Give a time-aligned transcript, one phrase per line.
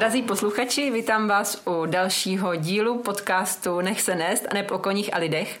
[0.00, 5.14] Drazí posluchači, vítám vás u dalšího dílu podcastu Nech se nést a ne o koních
[5.14, 5.60] a lidech.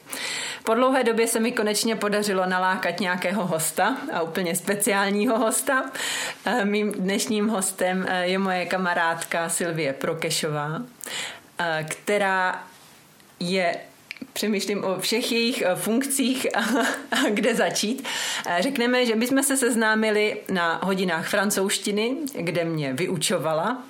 [0.64, 5.90] Po dlouhé době se mi konečně podařilo nalákat nějakého hosta a úplně speciálního hosta.
[6.44, 10.82] Eh, mým dnešním hostem eh, je moje kamarádka Silvie Prokešová,
[11.58, 12.64] eh, která
[13.40, 13.76] je
[14.40, 16.60] přemýšlím o všech jejich funkcích a,
[17.10, 18.04] a kde začít.
[18.60, 23.82] Řekneme, že bychom se seznámili na hodinách francouzštiny, kde mě vyučovala.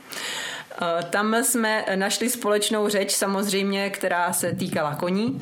[1.11, 5.41] Tam jsme našli společnou řeč samozřejmě, která se týkala koní.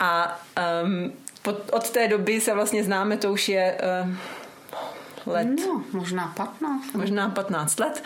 [0.00, 0.40] A
[0.84, 1.12] um,
[1.42, 5.48] pod, od té doby se vlastně známe, to už je uh, let.
[5.66, 6.92] No, možná 15.
[6.92, 8.02] Možná 15 let.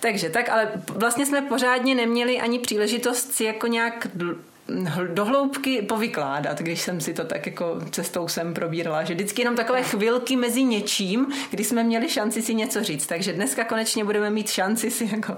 [0.00, 4.06] Takže tak, ale vlastně jsme pořádně neměli ani příležitost si jako nějak
[5.14, 9.82] dohloubky povykládat, když jsem si to tak jako cestou sem probírala, že vždycky jenom takové
[9.82, 13.06] chvilky mezi něčím, kdy jsme měli šanci si něco říct.
[13.06, 15.36] Takže dneska konečně budeme mít šanci si jako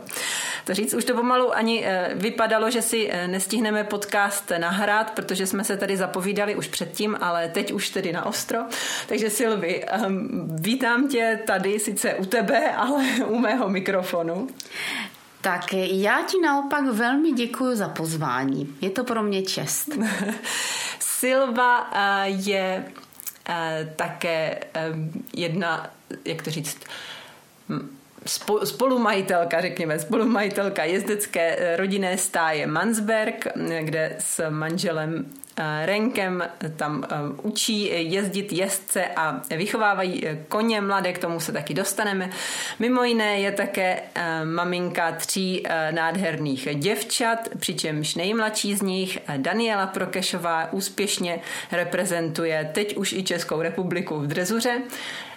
[0.64, 0.94] to říct.
[0.94, 5.76] Už to pomalu ani eh, vypadalo, že si eh, nestihneme podcast nahrát, protože jsme se
[5.76, 8.58] tady zapovídali už předtím, ale teď už tedy na ostro.
[9.06, 14.48] Takže Silvi, ehm, vítám tě tady, sice u tebe, ale u mého mikrofonu.
[15.48, 18.76] Tak já ti naopak velmi děkuji za pozvání.
[18.80, 19.88] Je to pro mě čest.
[20.98, 22.84] Silva eh, je
[23.48, 24.92] eh, také eh,
[25.32, 25.90] jedna,
[26.24, 26.78] jak to říct,
[28.64, 33.46] spolumajitelka, řekněme, spolumajitelka jezdecké rodinné stáje Mansberg,
[33.80, 35.47] kde s manželem Eh,
[35.84, 36.44] Renkem
[36.76, 42.30] tam eh, učí jezdit jezdce a vychovávají eh, koně mladé, k tomu se taky dostaneme.
[42.78, 44.02] Mimo jiné je také
[44.44, 51.40] maminka tří nádherných děvčat, přičemž nejmladší z nich, Daniela Prokešová, úspěšně
[51.72, 54.82] reprezentuje teď už i Českou republiku v drezuře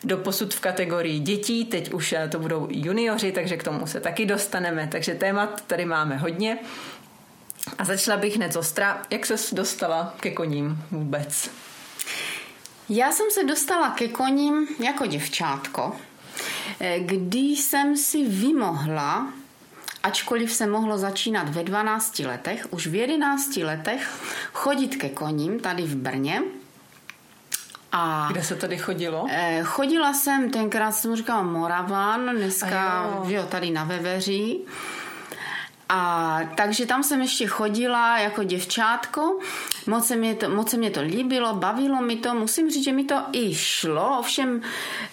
[0.03, 4.25] do posud v kategorii dětí, teď už to budou junioři, takže k tomu se taky
[4.25, 4.87] dostaneme.
[4.91, 6.57] Takže témat tady máme hodně.
[7.77, 9.01] A začala bych hned ostra.
[9.09, 11.49] Jak se dostala ke koním vůbec?
[12.89, 15.95] Já jsem se dostala ke koním jako děvčátko,
[16.79, 19.27] eh, když jsem si vymohla,
[20.03, 24.09] ačkoliv se mohlo začínat ve 12 letech, už v 11 letech
[24.53, 26.41] chodit ke koním tady v Brně.
[27.91, 29.25] A Kde se tady chodilo?
[29.29, 33.25] Eh, chodila jsem, tenkrát jsem říkala Moravan, dneska jo.
[33.27, 34.59] jo, tady na Veveří.
[35.93, 39.39] A takže tam jsem ještě chodila jako děvčátko.
[39.87, 42.33] Moc se, mě to, moc se mě to líbilo, bavilo mi to.
[42.33, 44.19] Musím říct, že mi to i šlo.
[44.19, 44.61] Ovšem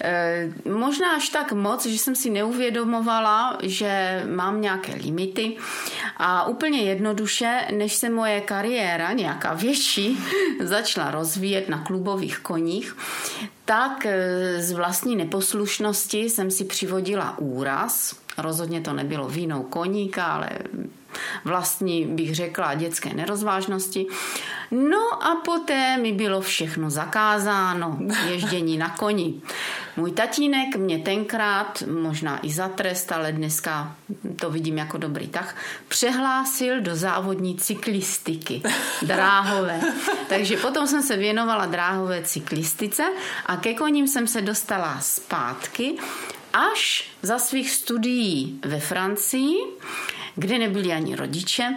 [0.05, 5.56] e, možná až tak moc, že jsem si neuvědomovala, že mám nějaké limity.
[6.16, 10.19] A úplně jednoduše, než se moje kariéra, nějaká větší,
[10.60, 12.97] začala rozvíjet na klubových koních,
[13.65, 20.49] tak e, z vlastní neposlušnosti jsem si přivodila úraz Rozhodně to nebylo vínou koníka, ale
[21.44, 24.06] vlastní, bych řekla, dětské nerozvážnosti.
[24.71, 27.98] No a poté mi bylo všechno zakázáno,
[28.31, 29.34] ježdění na koni.
[29.97, 33.94] Můj tatínek mě tenkrát, možná i za trest, ale dneska
[34.37, 35.56] to vidím jako dobrý tak,
[35.88, 38.62] přehlásil do závodní cyklistiky,
[39.03, 39.81] dráhové.
[40.28, 43.03] Takže potom jsem se věnovala dráhové cyklistice
[43.47, 45.98] a ke koním jsem se dostala zpátky
[46.53, 49.56] až za svých studií ve Francii,
[50.36, 51.75] kde nebyli ani rodiče,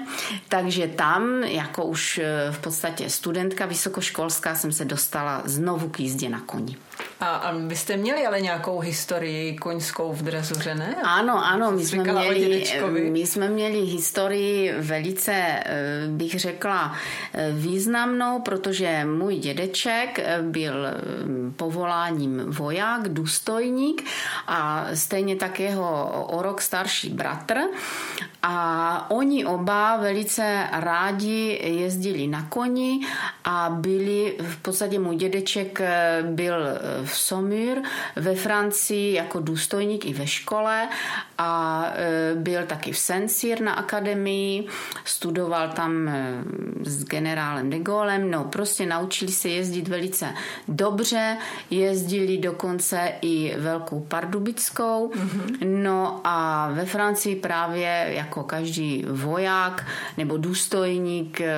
[0.49, 6.29] takže tam, jako už eh, v podstatě studentka vysokoškolská, jsem se dostala znovu k jízdě
[6.29, 6.77] na koni.
[7.19, 10.95] A, a vy jste měli ale nějakou historii koňskou v drezuře, ne?
[11.03, 12.63] Ano, ano, my jsme, měli,
[13.09, 16.95] my jsme měli historii velice, eh, bych řekla,
[17.33, 20.73] eh, významnou, protože můj dědeček eh, byl
[21.55, 24.03] povoláním voják, důstojník
[24.47, 27.57] a stejně tak jeho o rok starší bratr
[28.43, 32.99] a oni oba velice rádi jezdili na koni
[33.43, 35.81] a byli, v podstatě můj dědeček
[36.21, 36.55] byl
[37.03, 37.81] v Saumur
[38.15, 40.87] ve Francii jako důstojník i ve škole
[41.37, 44.67] a e, byl taky v Saint-Cyr na akademii,
[45.05, 46.43] studoval tam e,
[46.83, 50.33] s generálem de Gaulem, no prostě naučili se jezdit velice
[50.67, 51.37] dobře,
[51.69, 55.57] jezdili dokonce i Velkou Pardubickou, mm-hmm.
[55.61, 61.55] no a ve Francii právě jako každý voják nebo důstojník e,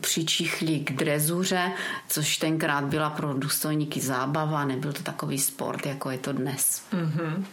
[0.00, 1.72] přičichli k drezuře,
[2.08, 6.82] což tenkrát byla pro důstojníky zábava, nebyl to takový sport, jako je to dnes.
[6.92, 7.44] Mm-hmm.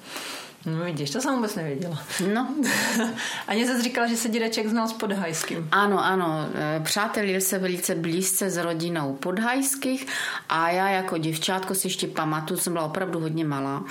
[0.65, 1.99] No vidíš, to jsem vůbec nevěděla.
[2.33, 2.55] No.
[3.47, 5.67] A mě se říkala, že se dědeček znal s Podhajským.
[5.71, 6.49] Ano, ano.
[6.55, 10.07] E, přátelil se velice blízce s rodinou Podhajských
[10.49, 13.83] a já jako děvčátko si ještě pamatuju, jsem byla opravdu hodně malá,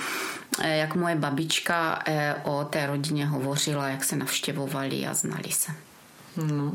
[0.61, 5.71] e, jak moje babička e, o té rodině hovořila, jak se navštěvovali a znali se.
[6.37, 6.71] No.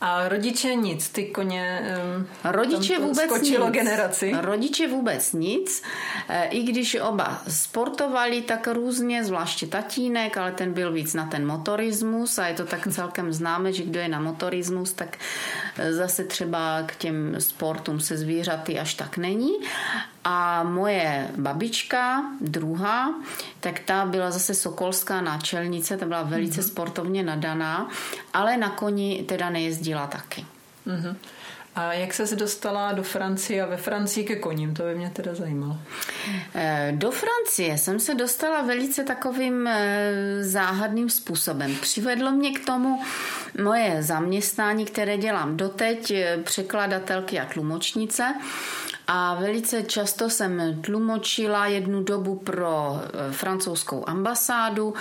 [0.00, 3.74] A rodiče nic, ty koně um, rodiče vůbec skočilo nic.
[3.74, 4.32] generaci.
[4.40, 5.82] Rodiče vůbec nic.
[6.28, 11.46] E, I když oba sportovali tak různě, zvláště tatínek, ale ten byl víc na ten
[11.46, 15.18] motorismus a je to tak celkem známe, že kdo je na motorismus, tak
[15.78, 19.52] e, zase třeba k těm sportům se zvířaty až tak není.
[20.24, 23.14] A moje babička, druhá,
[23.60, 26.66] tak ta byla zase sokolská náčelnice, ta byla velice mm-hmm.
[26.66, 27.88] sportovně nadaná,
[28.32, 30.46] ale na koni teda nejezdila taky.
[30.86, 31.16] Mm-hmm.
[31.74, 34.74] A jak se dostala do Francie a ve Francii ke koním?
[34.74, 35.76] To by mě teda zajímalo.
[36.54, 41.76] Eh, do Francie jsem se dostala velice takovým eh, záhadným způsobem.
[41.80, 43.02] Přivedlo mě k tomu
[43.62, 48.34] moje zaměstnání, které dělám doteď, eh, překladatelky a tlumočnice.
[49.12, 54.94] A velice často jsem tlumočila jednu dobu pro e, francouzskou ambasádu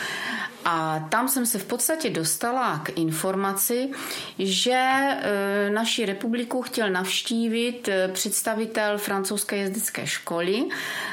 [0.65, 3.89] a tam jsem se v podstatě dostala k informaci,
[4.39, 10.65] že e, naši republiku chtěl navštívit e, představitel francouzské jezdecké školy,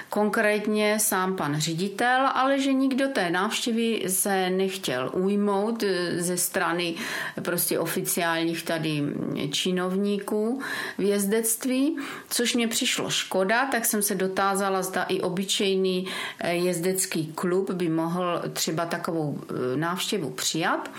[0.08, 5.84] konkrétně sám pan ředitel, ale že nikdo té návštěvy se nechtěl ujmout
[6.16, 6.94] ze strany
[7.42, 9.02] prostě oficiálních tady
[9.50, 10.62] činovníků
[10.98, 11.96] v jezdectví,
[12.30, 16.06] což mě přišlo přišlo škoda, tak jsem se dotázala, zda i obyčejný
[16.38, 20.90] eh, jezdecký klub by mohl třeba takovou eh, návštěvu přijat.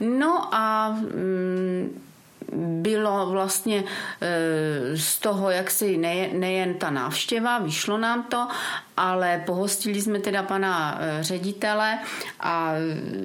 [0.00, 2.02] No a mm,
[2.52, 3.84] bylo vlastně
[4.20, 5.96] eh, z toho jaksi
[6.32, 8.48] nejen ta návštěva, vyšlo nám to,
[8.96, 11.98] ale pohostili jsme teda pana ředitele
[12.40, 12.72] a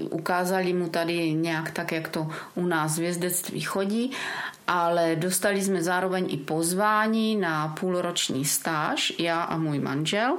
[0.10, 4.12] ukázali mu tady nějak tak, jak to u nás v jezdectví chodí
[4.70, 10.38] ale dostali jsme zároveň i pozvání na půlroční stáž, já a můj manžel,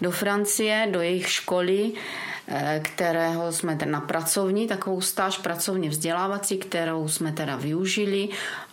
[0.00, 1.92] do Francie, do jejich školy,
[2.82, 8.28] kterého jsme teda na pracovní, takovou stáž pracovně vzdělávací, kterou jsme teda využili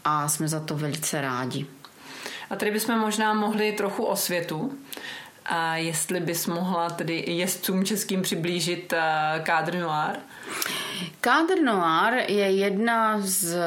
[0.05, 1.65] a jsme za to velice rádi.
[2.49, 4.77] A tady bychom možná mohli trochu o světu.
[5.45, 8.93] A jestli bys mohla tedy jezdcům českým přiblížit
[9.43, 10.15] Kádr eh, Noir?
[11.21, 13.59] Kádr Noir je jedna z eh,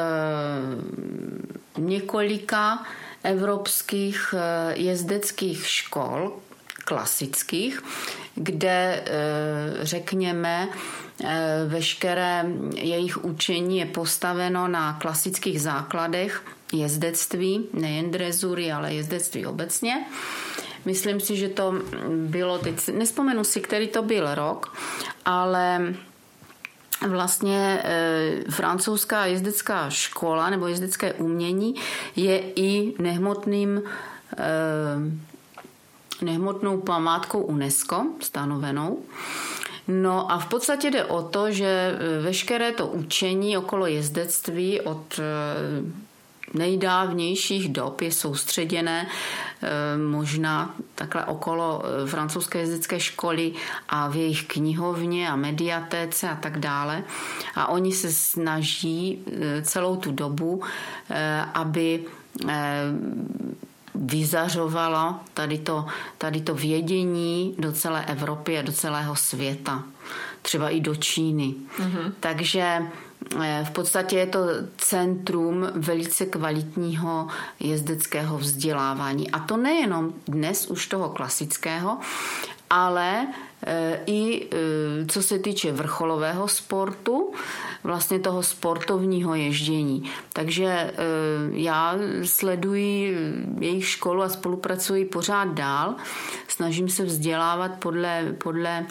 [1.77, 2.83] několika
[3.23, 6.39] evropských eh, jezdeckých škol,
[6.85, 7.81] klasických,
[8.37, 9.03] kde
[9.81, 10.69] řekněme,
[11.67, 12.45] veškeré
[12.75, 16.43] jejich učení je postaveno na klasických základech
[16.73, 20.05] jezdectví, nejen drezury, ale jezdectví obecně.
[20.85, 21.73] Myslím si, že to
[22.09, 24.77] bylo, teď nespomenu si, který to byl rok,
[25.25, 25.93] ale
[27.07, 31.75] vlastně e, francouzská jezdecká škola nebo jezdecké umění
[32.15, 33.81] je i nehmotným
[34.37, 34.43] e,
[36.21, 38.99] nehmotnou památkou UNESCO stanovenou.
[39.87, 45.19] No a v podstatě jde o to, že e, veškeré to učení okolo jezdectví od
[45.19, 45.23] e,
[46.53, 53.53] nejdávnějších dob je soustředěné eh, možná takhle okolo francouzské jezdecké školy
[53.89, 57.03] a v jejich knihovně a mediatéce a tak dále.
[57.55, 59.19] A oni se snaží
[59.61, 60.63] celou tu dobu,
[61.53, 62.05] aby
[63.97, 65.85] vyzařovalo tady to,
[66.17, 69.83] tady to vědění do celé Evropy a do celého světa.
[70.41, 71.55] Třeba i do Číny.
[71.79, 72.11] Mm-hmm.
[72.19, 72.81] Takže
[73.43, 74.39] Eh, v podstatě je to
[74.77, 77.27] centrum velice kvalitního
[77.59, 79.31] jezdeckého vzdělávání.
[79.31, 81.97] A to nejenom dnes už toho klasického,
[82.69, 83.27] ale
[84.05, 87.33] i eh, co se týče vrcholového sportu,
[87.83, 90.03] vlastně toho sportovního ježdění.
[90.33, 90.93] Takže
[91.51, 93.17] já sleduji
[93.59, 95.95] jejich školu a spolupracuji pořád dál.
[96.47, 98.85] Snažím se vzdělávat podle, podle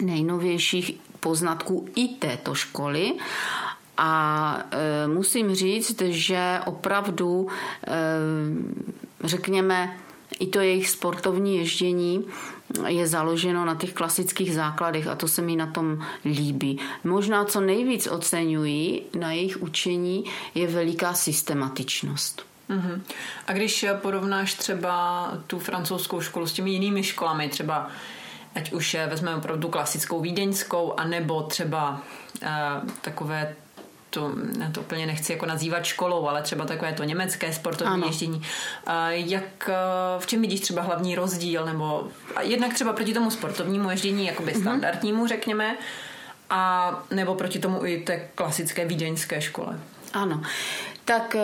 [0.00, 3.12] nejnovějších poznatků i této školy.
[3.96, 4.64] A
[5.06, 7.48] musím říct, že opravdu,
[9.24, 9.96] řekněme,
[10.38, 12.24] i to jejich sportovní ježdění
[12.86, 16.78] je založeno na těch klasických základech a to se mi na tom líbí.
[17.04, 20.24] Možná co nejvíc oceňuji na jejich učení
[20.54, 22.42] je veliká systematičnost.
[22.70, 23.00] Uh-huh.
[23.46, 27.88] A když porovnáš třeba tu francouzskou školu s těmi jinými školami, třeba
[28.54, 32.00] ať už vezmeme opravdu klasickou vídeňskou, anebo třeba
[32.42, 32.48] uh,
[33.00, 33.56] takové
[34.10, 38.06] to, já to úplně nechci jako nazývat školou, ale třeba takové to německé sportovní ano.
[38.06, 38.42] ježdění.
[39.10, 39.70] Jak,
[40.18, 42.08] v čem vidíš třeba hlavní rozdíl, nebo
[42.40, 44.60] jednak třeba proti tomu sportovnímu ježdění, jakoby mm-hmm.
[44.60, 45.76] standardnímu, řekněme,
[46.50, 49.78] a nebo proti tomu i té klasické vídeňské škole?
[50.12, 50.42] Ano.
[51.04, 51.40] Tak e,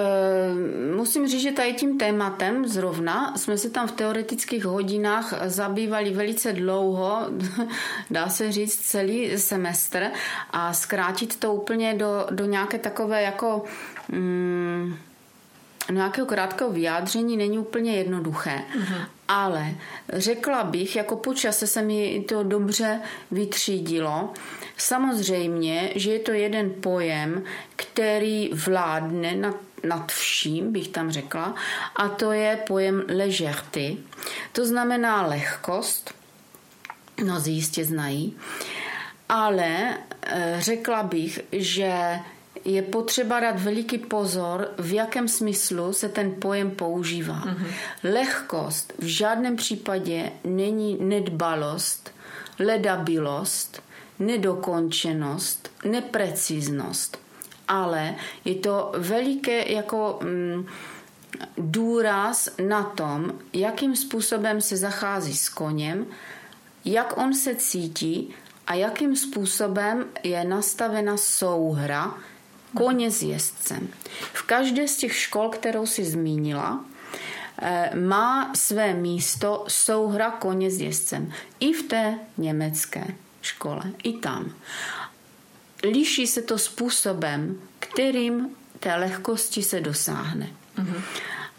[0.96, 6.52] musím říct, že tady tím tématem zrovna jsme se tam v teoretických hodinách zabývali velice
[6.52, 7.18] dlouho,
[8.10, 10.10] dá se říct celý semestr
[10.50, 13.64] a zkrátit to úplně do, do nějaké takové jako
[14.08, 14.96] mm,
[15.90, 18.62] nějakého krátkého vyjádření není úplně jednoduché.
[18.78, 19.06] Uh-huh.
[19.28, 19.74] Ale
[20.12, 24.32] řekla bych, jako po čase se mi to dobře vytřídilo,
[24.76, 27.44] Samozřejmě, že je to jeden pojem,
[27.76, 31.54] který vládne nad, nad vším, bych tam řekla,
[31.96, 33.96] a to je pojem ležerty.
[34.52, 36.14] To znamená lehkost,
[37.22, 38.36] mnozí jistě znají,
[39.28, 42.18] ale e, řekla bych, že
[42.64, 47.44] je potřeba dát veliký pozor, v jakém smyslu se ten pojem používá.
[47.44, 47.66] Mm-hmm.
[48.04, 52.10] Lehkost v žádném případě není nedbalost,
[52.58, 53.82] ledabilost,
[54.18, 57.18] nedokončenost, nepreciznost.
[57.68, 60.66] Ale je to veliké jako mm,
[61.58, 66.06] důraz na tom, jakým způsobem se zachází s koněm,
[66.84, 68.34] jak on se cítí
[68.66, 72.14] a jakým způsobem je nastavena souhra
[72.76, 73.88] koně s jezdcem.
[74.32, 76.84] V každé z těch škol, kterou si zmínila,
[77.62, 81.32] eh, má své místo souhra koně s jezdcem.
[81.60, 83.06] I v té německé
[83.46, 84.52] škole, i tam.
[85.84, 88.48] Liší se to způsobem, kterým
[88.80, 90.50] té lehkosti se dosáhne.
[90.78, 91.02] Mm-hmm.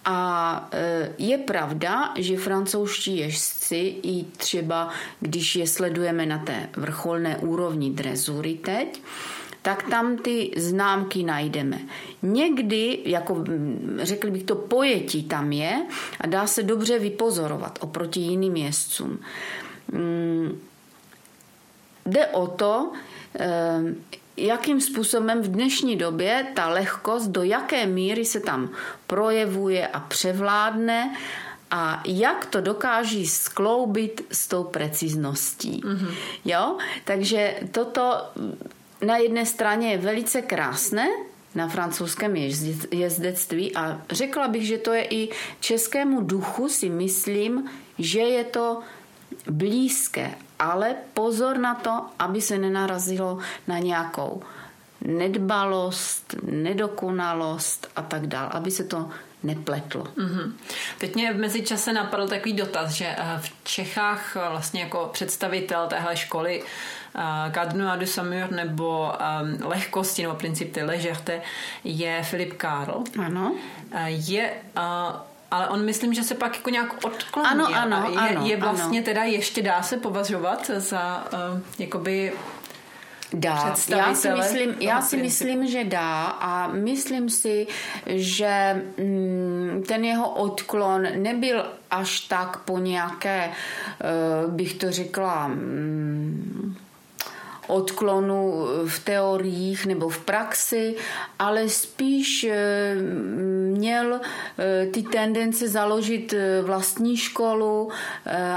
[0.05, 4.89] A e, je pravda, že francouzští ježci, i třeba
[5.19, 9.01] když je sledujeme na té vrcholné úrovni drezury teď,
[9.61, 11.79] tak tam ty známky najdeme.
[12.21, 13.43] Někdy, jako
[13.99, 15.85] řekl bych to, pojetí tam je
[16.21, 19.19] a dá se dobře vypozorovat oproti jiným jezdcům.
[22.07, 22.91] Jde o to,
[23.39, 23.81] eh,
[24.37, 28.69] jakým způsobem v dnešní době ta lehkost, do jaké míry se tam
[29.07, 31.15] projevuje a převládne
[31.71, 35.81] a jak to dokáží skloubit s tou precizností.
[35.85, 36.13] Mm-hmm.
[36.45, 36.77] Jo?
[37.03, 38.23] Takže toto
[39.05, 41.07] na jedné straně je velice krásné,
[41.55, 42.35] na francouzském
[42.91, 48.81] jezdectví a řekla bych, že to je i českému duchu si myslím, že je to
[49.49, 54.43] blízké ale pozor na to, aby se nenarazilo na nějakou
[55.01, 59.09] nedbalost, nedokonalost a tak dále, aby se to
[59.43, 60.03] nepletlo.
[60.03, 60.51] Mm-hmm.
[60.97, 65.87] Teď mě v mezičase napadl takový dotaz, že eh, v Čechách eh, vlastně jako představitel
[65.87, 66.63] téhle školy
[67.53, 69.13] Cadno a du Samur nebo
[69.61, 71.41] lehkosti nebo princip té ležerte
[71.83, 73.03] je Filip Karl.
[73.25, 73.55] Ano.
[74.05, 74.53] Je
[75.51, 77.49] ale on myslím, že se pak jako nějak odkloní.
[77.49, 78.45] Ano, ano, je, ano.
[78.47, 79.05] Je vlastně ano.
[79.05, 82.33] teda ještě dá se považovat za uh, jakoby
[83.33, 83.75] Dá.
[83.89, 87.67] Já si, myslím, já si myslím, že dá a myslím si,
[88.05, 93.49] že mm, ten jeho odklon nebyl až tak po nějaké,
[94.45, 96.77] uh, bych to řekla, mm,
[97.67, 100.95] odklonu v teoriích nebo v praxi,
[101.39, 102.95] ale spíš eh,
[103.71, 107.89] měl eh, ty tendence založit eh, vlastní školu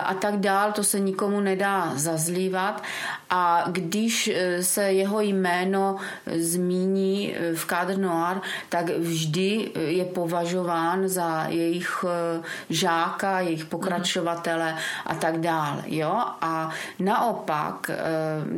[0.05, 2.83] a tak dál, to se nikomu nedá zazlívat.
[3.31, 12.05] A když se jeho jméno zmíní v Cadre Noir, tak vždy je považován za jejich
[12.71, 14.77] žáka, jejich pokračovatele
[15.07, 15.83] a tak dále.
[15.87, 16.23] Jo?
[16.41, 17.91] A naopak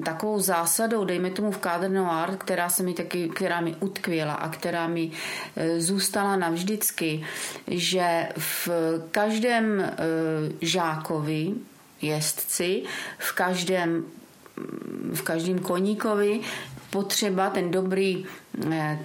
[0.05, 4.49] takovou zásadou, dejme tomu v Cadre Noir, která se mi taky, která mi utkvěla a
[4.49, 5.11] která mi
[5.57, 7.25] e, zůstala navždycky,
[7.69, 8.69] že v
[9.11, 9.95] každém e,
[10.61, 11.55] žákovi,
[12.03, 12.83] jezdci,
[13.19, 14.05] v každém
[15.15, 16.41] v každém koníkovi
[16.91, 18.27] potřeba, ten dobrý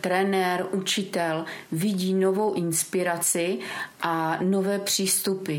[0.01, 3.59] trenér, učitel vidí novou inspiraci
[4.01, 5.57] a nové přístupy.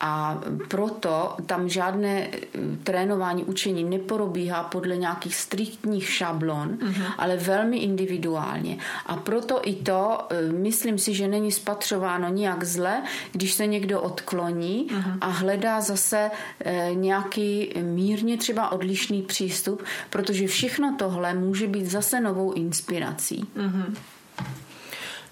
[0.00, 2.38] A proto tam žádné eh,
[2.84, 7.12] trénování, učení neporobíhá podle nějakých striktních šablon, uh-huh.
[7.18, 8.78] ale velmi individuálně.
[9.06, 13.02] A proto i to, eh, myslím si, že není spatřováno nijak zle,
[13.32, 15.18] když se někdo odkloní uh-huh.
[15.20, 22.20] a hledá zase eh, nějaký mírně třeba odlišný přístup, protože všechno tohle může být zase
[22.20, 23.25] novou inspirací.
[23.34, 23.96] Uh-huh.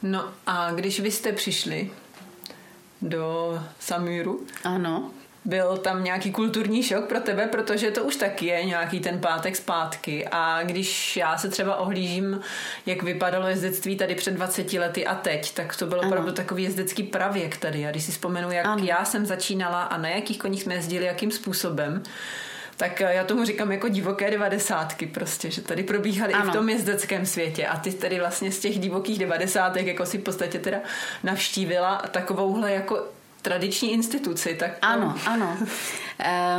[0.03, 1.91] No a když vy jste přišli
[3.03, 4.47] do Samíru.
[4.65, 5.11] Ano.
[5.45, 9.57] byl tam nějaký kulturní šok pro tebe, protože to už taky je nějaký ten pátek
[9.57, 10.29] zpátky.
[10.31, 12.41] A když já se třeba ohlížím,
[12.87, 16.11] jak vypadalo jezdectví tady před 20 lety a teď, tak to bylo ano.
[16.11, 17.87] opravdu takový jezdecký pravěk tady.
[17.87, 18.85] A když si vzpomenu, jak ano.
[18.85, 22.03] já jsem začínala a na jakých koních jsme jezdili, jakým způsobem,
[22.77, 26.47] tak eh, já tomu říkám jako divoké devadesátky prostě, že tady probíhaly ano.
[26.47, 30.19] i v tom jezdeckém světě a ty tady vlastně z těch divokých devadesátek jako si
[30.19, 30.79] v podstatě teda
[31.23, 33.05] navštívila takovouhle jako
[33.43, 34.55] tradiční instituci.
[34.55, 34.87] Tak to...
[34.87, 35.57] Ano, ano.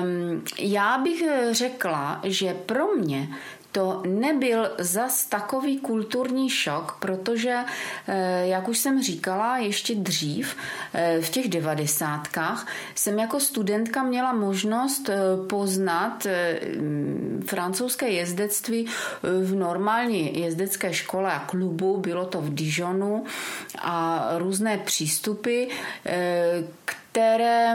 [0.01, 3.27] Um, já bych řekla, že pro mě
[3.75, 7.55] to nebyl zas takový kulturní šok, protože,
[8.07, 10.55] eh, jak už jsem říkala ještě dřív,
[10.93, 15.17] eh, v těch devadesátkách jsem jako studentka měla možnost eh,
[15.47, 16.27] poznat
[17.45, 18.87] francouzské jezdectví
[19.21, 23.25] v normální jezdecké škole a klubu, bylo to v Dijonu
[23.81, 25.65] a různé přístupy,
[26.85, 27.04] které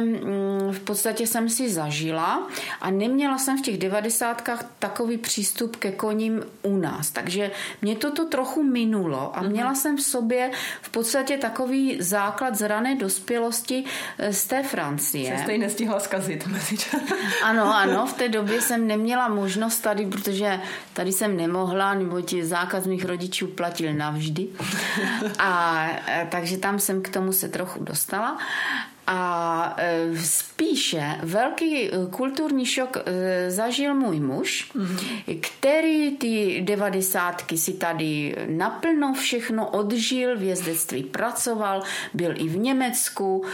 [0.00, 2.49] mm, v podstatě jsem si zažila
[2.80, 7.11] a neměla jsem v těch devadesátkách takový přístup ke koním u nás.
[7.11, 7.50] Takže
[7.82, 9.50] mě toto trochu minulo a mhm.
[9.50, 10.50] měla jsem v sobě
[10.82, 13.85] v podstatě takový základ z rané dospělosti
[14.18, 15.38] eh, z té Francie.
[15.42, 16.76] Jste nestihla zkazit mezi
[17.42, 20.61] Ano, ano, v té době jsem neměla možnost tady, protože
[20.92, 24.49] tady jsem nemohla, nebo ti zákaz mých rodičů platil navždy.
[25.38, 28.38] A eh, takže tam jsem k tomu se trochu dostala.
[29.12, 35.40] A e, spíše velký e, kulturní šok e, zažil můj muž, mm-hmm.
[35.40, 41.83] který ty devadesátky si tady naplno všechno odžil, v jezdectví pracoval,
[42.14, 43.45] byl i v Německu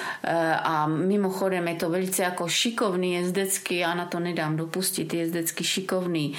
[0.62, 6.34] a mimochodem je to velice jako šikovný jezdecký, já na to nedám dopustit, jezdecký šikovný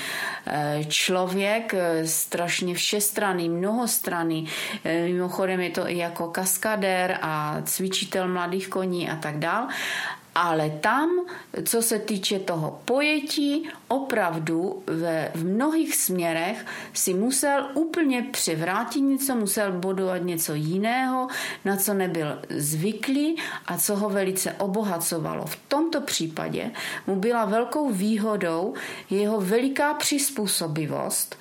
[0.88, 4.48] člověk, strašně všestranný, mnohostranný,
[5.06, 9.68] mimochodem je to i jako kaskadér a cvičitel mladých koní a tak dál.
[10.36, 11.10] Ale tam,
[11.64, 19.36] co se týče toho pojetí, opravdu ve, v mnohých směrech si musel úplně převrátit něco,
[19.36, 21.28] musel bodovat něco jiného,
[21.66, 23.36] na co nebyl zvyklý
[23.66, 25.46] a co ho velice obohacovalo.
[25.46, 26.72] V tomto případě
[27.08, 28.74] mu byla velkou výhodou
[29.10, 31.36] jeho veliká přizpůsobivost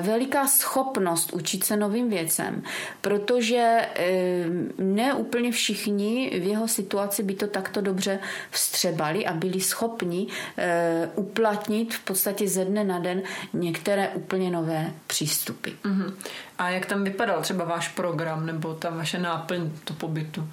[0.00, 2.62] veliká schopnost učit se novým věcem,
[3.00, 4.44] protože eh,
[4.78, 8.18] ne úplně všichni v jeho situaci by to takto dobře
[8.50, 14.92] vstřebali a byli schopni eh, uplatnit v podstatě ze dne na den některé úplně nové
[15.06, 15.70] přístupy.
[15.70, 16.14] Uh-huh.
[16.58, 20.48] A jak tam vypadal třeba váš program nebo ta vaše náplň to pobytu?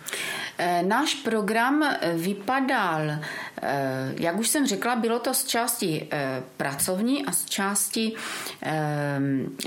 [0.82, 3.02] Náš program vypadal,
[4.20, 6.10] jak už jsem řekla, bylo to z části
[6.58, 8.14] pracovní a z části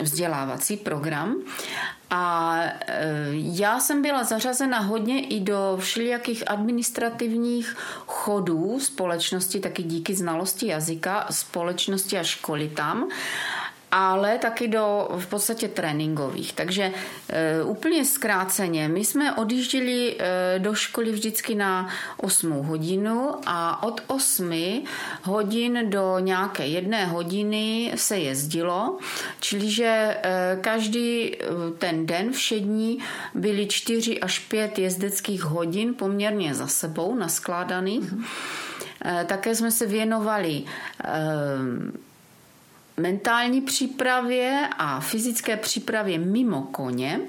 [0.03, 1.37] vzdělávací program.
[2.11, 2.57] A
[3.33, 11.27] já jsem byla zařazena hodně i do všelijakých administrativních chodů společnosti, taky díky znalosti jazyka
[11.31, 13.09] společnosti a školy tam
[13.91, 16.53] ale taky do v podstatě tréninkových.
[16.53, 16.93] Takže
[17.29, 24.01] e, úplně zkráceně, my jsme odjížděli e, do školy vždycky na 8 hodinu a od
[24.07, 24.53] 8
[25.23, 28.99] hodin do nějaké jedné hodiny se jezdilo,
[29.41, 29.85] čili že
[30.23, 31.39] e, každý e,
[31.79, 32.99] ten den všední
[33.35, 38.13] byly 4 až 5 jezdeckých hodin poměrně za sebou naskládaných.
[38.13, 38.25] Mm-hmm.
[39.27, 40.65] Také jsme se věnovali
[42.99, 47.21] mentální přípravě a fyzické přípravě mimo koně,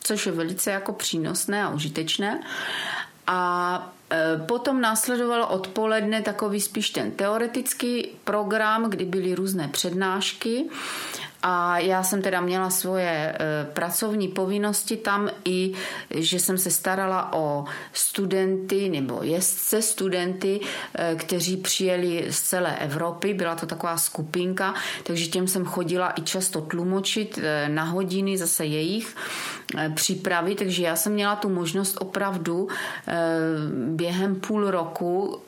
[0.00, 2.40] což je velice jako přínosné a užitečné.
[3.26, 10.64] A e, Potom následoval odpoledne takový spíš ten teoretický program, kdy byly různé přednášky
[11.42, 15.72] a já jsem teda měla svoje e, pracovní povinnosti tam i,
[16.10, 20.60] že jsem se starala o studenty nebo jezdce studenty,
[20.94, 23.34] e, kteří přijeli z celé Evropy.
[23.34, 28.66] Byla to taková skupinka, takže těm jsem chodila i často tlumočit e, na hodiny zase
[28.66, 29.16] jejich
[29.94, 32.68] přípravy, takže já jsem měla tu možnost opravdu
[33.86, 35.40] během půl roku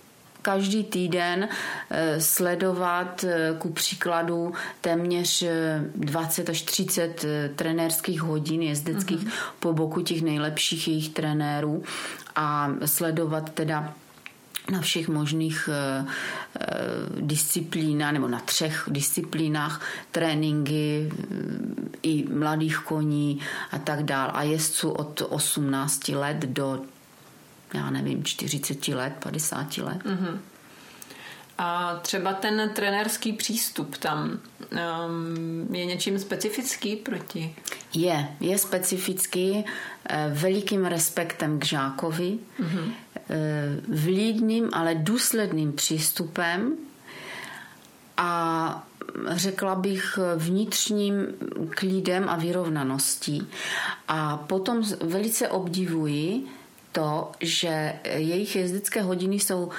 [0.48, 1.48] každý týden
[1.90, 5.44] eh, sledovat eh, ku příkladu téměř
[5.94, 7.24] 20 eh, až 30
[7.56, 9.52] trenérských hodin jezdeckých uh-huh.
[9.60, 11.82] po boku těch nejlepších jejich trenérů
[12.36, 13.92] a sledovat teda
[14.72, 15.68] na všech možných
[17.20, 19.80] disciplínách nebo na třech disciplínách
[20.10, 21.12] tréninky
[22.02, 26.80] i mladých koní a tak dál a jezdců od 18 let do
[27.74, 30.02] já nevím, 40 let, 50 let.
[30.04, 30.38] Mm-hmm.
[31.58, 37.54] A třeba ten trenérský přístup tam um, je něčím specifický proti?
[37.94, 39.64] Je, je specifický,
[40.08, 42.38] eh, velikým respektem k žákovi.
[42.60, 42.92] Mm-hmm.
[43.88, 46.76] vlídným, ale důsledným přístupem
[48.16, 48.86] a
[49.28, 51.26] řekla bych vnitřním
[51.70, 53.48] klídem a vyrovnaností.
[54.08, 56.46] A potom velice obdivuji
[56.98, 59.70] to, že jejich jezdecké hodiny jsou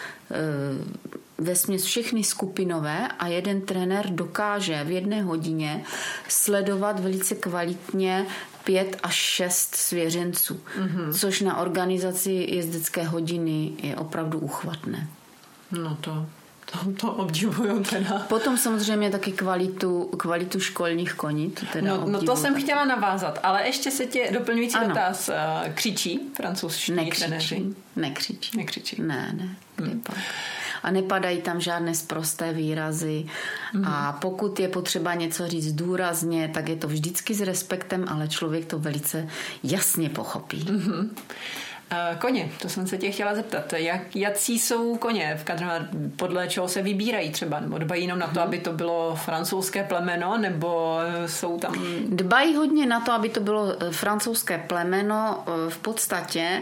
[1.38, 5.84] ve směs všechny skupinové a jeden trenér dokáže v jedné hodině
[6.28, 8.26] sledovat velice kvalitně
[8.64, 11.14] pět až šest svěřenců, mm-hmm.
[11.14, 15.08] což na organizaci jezdecké hodiny je opravdu uchvatné.
[15.72, 16.26] No to,
[16.72, 18.20] to, to obdivuju teda.
[18.20, 21.52] Potom samozřejmě taky kvalitu, kvalitu školních koní.
[21.52, 24.88] To teda no, no to jsem chtěla navázat, ale ještě se tě doplňující ano.
[24.88, 25.30] dotaz.
[25.30, 27.66] Eh, křičí francouzští trenéři?
[27.96, 28.58] Nekřičí.
[28.58, 29.02] Nekřičí.
[29.02, 29.56] Ne, ne.
[29.78, 30.02] Hmm
[30.84, 33.26] a nepadají tam žádné sprosté výrazy.
[33.74, 33.86] Mm.
[33.86, 38.66] A pokud je potřeba něco říct důrazně, tak je to vždycky s respektem, ale člověk
[38.66, 39.28] to velice
[39.64, 40.60] jasně pochopí.
[40.60, 41.10] Mm-hmm.
[42.20, 43.74] Koně, to jsem se tě chtěla zeptat.
[43.74, 45.90] Jak, jaký jsou koně v Kadrona?
[46.16, 47.60] Podle čeho se vybírají třeba?
[47.60, 48.48] Nebo dbají jenom na to, mhm.
[48.48, 50.38] aby to bylo francouzské plemeno?
[50.38, 51.74] Nebo jsou tam...
[52.10, 55.44] Dbají hodně na to, aby to bylo eh, francouzské plemeno.
[55.48, 56.62] Eh, v podstatě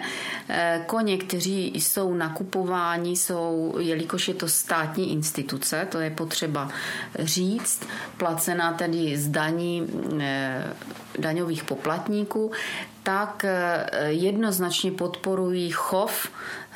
[0.86, 6.70] koně, kteří jsou nakupováni, jsou, jelikož je to státní instituce, to je potřeba
[7.20, 7.88] říct,
[8.18, 9.88] placená tedy z daní
[11.20, 12.52] daňových poplatníků,
[13.08, 16.28] tak eh, jednoznačně podporují chov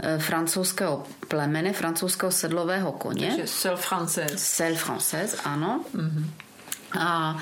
[0.04, 3.28] eh, francouzského plemene, francouzského sedlového koně.
[3.28, 4.36] Takže sel française.
[4.36, 5.84] Sel française, ano.
[5.96, 6.26] Mm-hmm.
[7.00, 7.38] A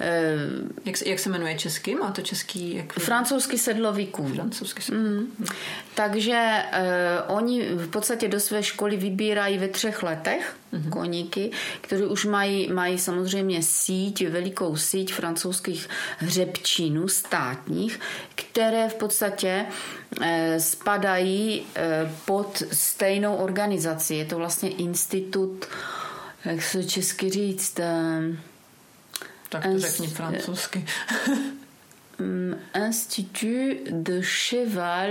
[0.00, 0.36] e,
[0.84, 1.94] jak, se, jak se jmenuje český?
[1.94, 2.74] Má to český?
[2.74, 2.92] Jak...
[2.92, 4.34] Francouzský sedlový kůň.
[4.34, 5.08] Francouzský sedlový.
[5.08, 5.46] Mm.
[5.94, 10.90] Takže e, oni v podstatě do své školy vybírají ve třech letech mm-hmm.
[10.90, 18.00] koníky, kteří už mají, mají samozřejmě síť, velikou síť francouzských hřebčínů státních,
[18.34, 19.66] které v podstatě
[20.20, 24.14] e, spadají e, pod stejnou organizaci.
[24.14, 25.66] Je to vlastně institut,
[26.44, 27.80] jak se česky říct...
[27.80, 28.53] E,
[29.60, 30.86] tak to řekni francouzsky.
[32.18, 32.54] Mm,
[32.86, 35.10] Institut de cheval,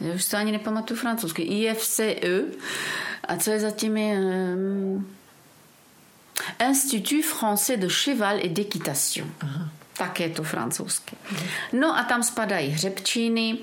[0.00, 2.14] já už to ani nepamatuju francouzsky, IFCE,
[3.24, 4.18] a co je zatím je...
[4.18, 5.16] Um,
[6.68, 9.26] Institut français de cheval et d'équitation.
[9.92, 11.16] Tak je to francouzsky.
[11.72, 13.58] No a tam spadají hřebčíny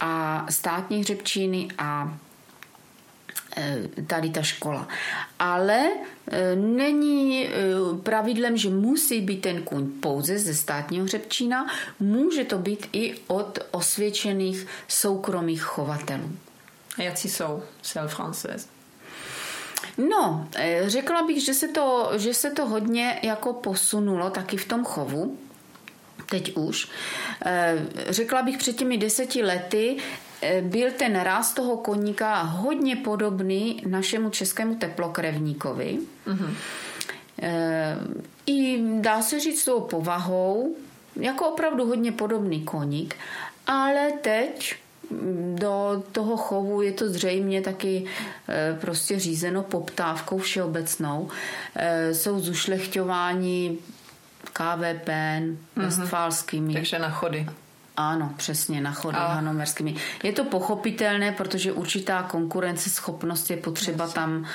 [0.00, 2.18] a státní hřebčíny a
[4.06, 4.88] tady ta škola.
[5.38, 5.88] Ale
[6.28, 7.50] eh, není eh,
[8.02, 11.66] pravidlem, že musí být ten kuň pouze ze státního hřebčína,
[12.00, 16.32] může to být i od osvědčených soukromých chovatelů.
[16.98, 18.66] A jaký jsou Sel Française?
[20.10, 20.48] No,
[20.86, 25.38] řekla bych, že se, to, že se to hodně jako posunulo taky v tom chovu
[26.28, 26.88] teď už.
[28.08, 30.29] Řekla bych před těmi deseti lety Eh,
[30.60, 35.98] byl ten ráz toho koníka hodně podobný našemu českému teplokrevníkovi.
[36.26, 36.54] Mm-hmm.
[38.46, 40.76] I dá se říct tou povahou,
[41.16, 43.14] jako opravdu hodně podobný koník,
[43.66, 44.74] ale teď
[45.10, 48.04] mm, do toho chovu je to zřejmě taky
[48.48, 51.28] eh, prostě řízeno poptávkou všeobecnou.
[52.12, 53.78] Jsou zušlechťováni
[54.52, 55.54] KVP, mm-hmm.
[55.76, 56.74] westfálskými.
[56.74, 57.46] Takže na chody.
[58.00, 59.34] Ano, přesně, na chody a...
[59.34, 59.94] hanoverskými.
[60.22, 64.14] Je to pochopitelné, protože určitá konkurenceschopnost je potřeba yes.
[64.14, 64.46] tam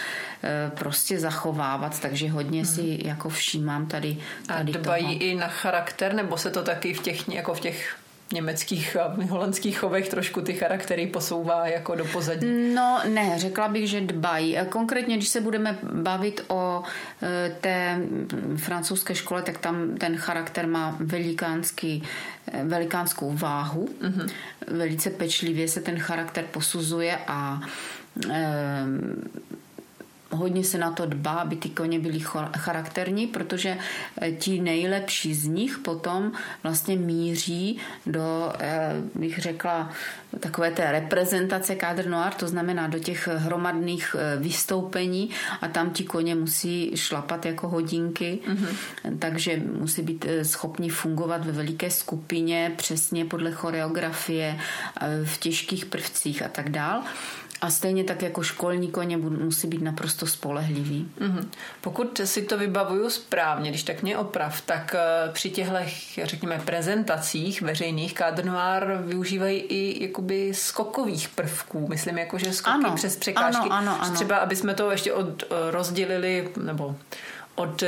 [0.43, 2.73] e, prostě zachovávat, takže hodně hmm.
[2.73, 5.19] si jako všímám tady, tady A dbají toho.
[5.19, 7.95] i na charakter, nebo se to taky v těch, jako v těch
[8.33, 12.47] německých a holandských chovech trošku ty charaktery posouvá jako do pozadí?
[12.73, 14.57] No ne, řekla bych, že dbají.
[14.69, 16.83] Konkrétně, když se budeme bavit o
[17.23, 17.99] e, té
[18.57, 22.03] francouzské škole, tak tam ten charakter má velikánský,
[22.51, 23.89] e, velikánskou váhu.
[24.01, 24.29] Mm-hmm.
[24.67, 27.61] Velice pečlivě se ten charakter posuzuje a
[28.31, 28.85] e,
[30.36, 32.19] hodně se na to dbá, aby ty koně byly
[32.58, 33.78] charakterní, protože
[34.21, 36.32] eh, ti nejlepší z nich potom
[36.63, 39.91] vlastně míří do, eh, bych řekla,
[40.39, 45.30] takové té reprezentace kádr noir, to znamená do těch hromadných eh, vystoupení
[45.62, 49.17] a tam ti koně musí šlapat jako hodinky, mm-hmm.
[49.19, 54.60] takže musí být schopni fungovat ve veliké skupině, přesně podle choreografie,
[55.24, 57.04] v těžkých prvcích a tak dál.
[57.65, 61.12] A stejně tak jako školní koně musí být naprosto spolehlivý.
[61.19, 61.45] Mm-hmm.
[61.82, 65.75] Pokud si to vybavuju správně, když tak mě oprav, tak eh, při těchto,
[66.23, 71.88] řekněme, prezentacích veřejných Cadre Noir využívají i jakoby skokových prvků.
[71.88, 73.69] Myslím, jako, že skoky ano, přes překážky.
[73.69, 74.15] Ano, ano, ano.
[74.15, 76.95] Třeba, aby jsme to ještě od, rozdělili, nebo
[77.56, 77.84] od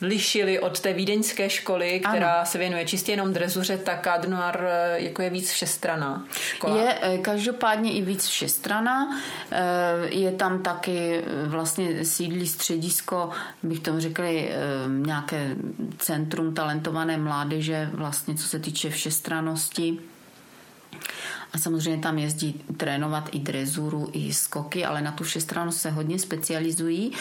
[0.00, 2.46] lišily od té vídeňské školy, která ano.
[2.46, 6.76] se věnuje čistě jenom drezuře, tak Cadre Noir eh, jako je víc všestrana škola.
[6.76, 9.20] Je eh, každopádně i víc všestrana.
[10.08, 13.30] Je tam taky vlastně sídlí středisko,
[13.62, 14.50] bych tomu řekli,
[14.88, 15.56] nějaké
[15.98, 19.98] centrum talentované mládeže, vlastně co se týče všestranosti.
[21.52, 26.18] A samozřejmě tam jezdí trénovat i drezuru, i skoky, ale na tu všestranu se hodně
[26.18, 27.12] specializují.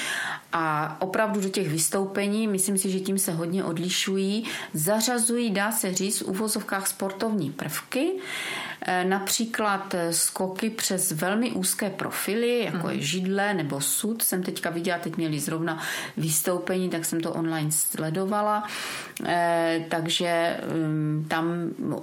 [0.53, 5.93] A opravdu do těch vystoupení, myslím si, že tím se hodně odlišují, zařazují, dá se
[5.93, 8.11] říct, v uvozovkách sportovní prvky,
[9.03, 13.03] například skoky přes velmi úzké profily, jako je mhm.
[13.03, 14.21] židle nebo sud.
[14.21, 15.81] Jsem teďka viděla, teď měli zrovna
[16.17, 18.67] vystoupení, tak jsem to online sledovala.
[19.25, 21.45] E, takže mm, tam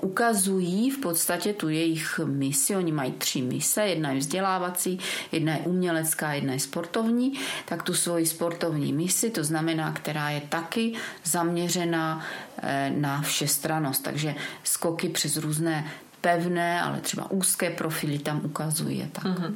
[0.02, 2.76] ukazují v podstatě tu jejich misi.
[2.76, 4.98] Oni mají tři mise, jedna je vzdělávací,
[5.32, 7.32] jedna je umělecká, jedna je sportovní.
[7.64, 10.92] Tak tu svoji sportovní misi, to znamená, která je taky
[11.24, 12.24] zaměřená
[12.62, 14.02] eh, na všestranost.
[14.02, 19.08] Takže skoky přes různé pevné, ale třeba úzké profily tam ukazuje.
[19.12, 19.24] Tak.
[19.24, 19.54] Mm-hmm.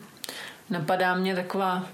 [0.71, 1.87] Napadá mě taková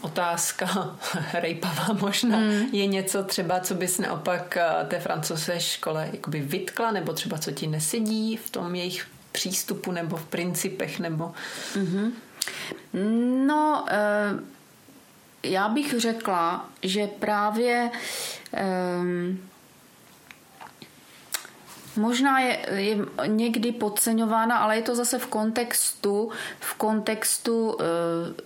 [0.00, 0.96] otázka,
[1.32, 2.68] rejpavá možná, mm.
[2.72, 7.52] je něco třeba, co bys naopak eh, té francouzské škole jakoby vytkla, nebo třeba co
[7.52, 11.32] ti nesedí v tom jejich přístupu nebo v principech, nebo...
[11.74, 12.12] Mm-hmm.
[13.46, 13.98] No, e,
[15.42, 17.90] já bych řekla, že právě
[18.54, 18.64] e,
[21.96, 26.30] možná je, je někdy podceňována, ale je to zase v kontextu,
[26.60, 27.84] v kontextu, eh,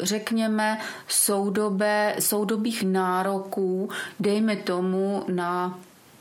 [0.01, 5.79] řekněme, soudobé, soudobých nároků, dejme tomu na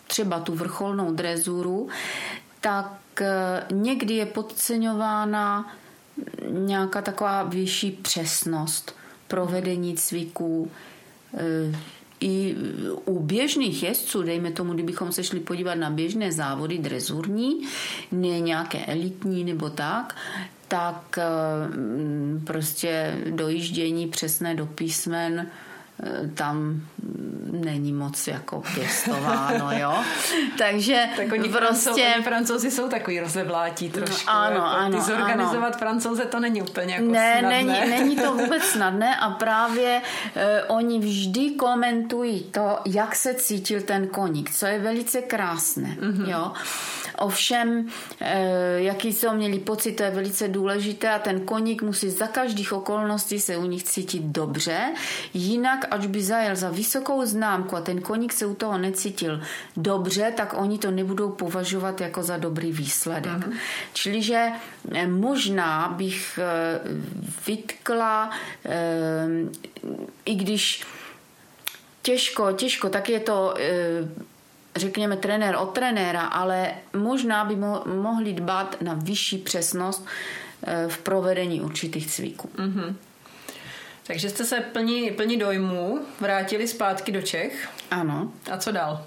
[0.08, 1.90] třeba tu vrcholnou drezuru,
[2.62, 5.74] tak eh, někdy je podceňována
[6.50, 8.96] nějaká taková vyšší přesnost
[9.28, 10.72] provedení cviků,
[11.38, 11.78] eh,
[12.20, 12.56] i
[13.06, 17.62] u běžných jezdců, dejme tomu, kdybychom se šli podívat na běžné závody drezurní,
[18.12, 20.16] ne nějaké elitní nebo tak,
[20.68, 21.26] tak eh,
[22.44, 25.48] prostě dojíždění přesné do písmen
[26.34, 26.82] tam
[27.52, 30.04] není moc jako pěstováno, jo.
[30.58, 31.90] Takže tak oni prostě...
[31.90, 34.26] Francouzi, francouzi jsou takový rozevlátí trošku.
[34.28, 34.98] No, ano, jako ano.
[34.98, 35.80] Ty zorganizovat ano.
[35.80, 37.64] francouze to není úplně jako ne, snadné.
[37.64, 40.02] Není, není to vůbec snadné a právě
[40.36, 46.30] eh, oni vždy komentují to, jak se cítil ten koník, co je velice krásné, mm-hmm.
[46.30, 46.54] jo.
[47.20, 47.88] Ovšem,
[48.20, 52.74] eh, jaký jsou měli pocit, to je velice důležité a ten koník musí za každých
[52.74, 54.94] okolností se u nich cítit dobře,
[55.34, 59.42] jinak ať by zajel za vysokou známku a ten koník se u toho necítil
[59.78, 63.32] dobře, tak oni to nebudou považovat jako za dobrý výsledek.
[63.32, 63.58] Mm-hmm.
[63.94, 64.52] Čiliže
[64.96, 66.80] eh, možná bych eh,
[67.48, 68.30] vytkla,
[70.26, 70.84] i když
[72.02, 73.54] těžko, těžko, tak je to
[74.76, 80.06] řekněme, trenér od trenéra, ale možná by mo- mohli dbát na vyšší přesnost
[80.64, 82.50] eh, v provedení určitých cviků.
[82.56, 82.96] Mm-hmm.
[84.08, 87.70] Takže jste se plní, plní dojmů vrátili zpátky do Čech.
[87.92, 88.32] Ano.
[88.52, 89.06] A co dál?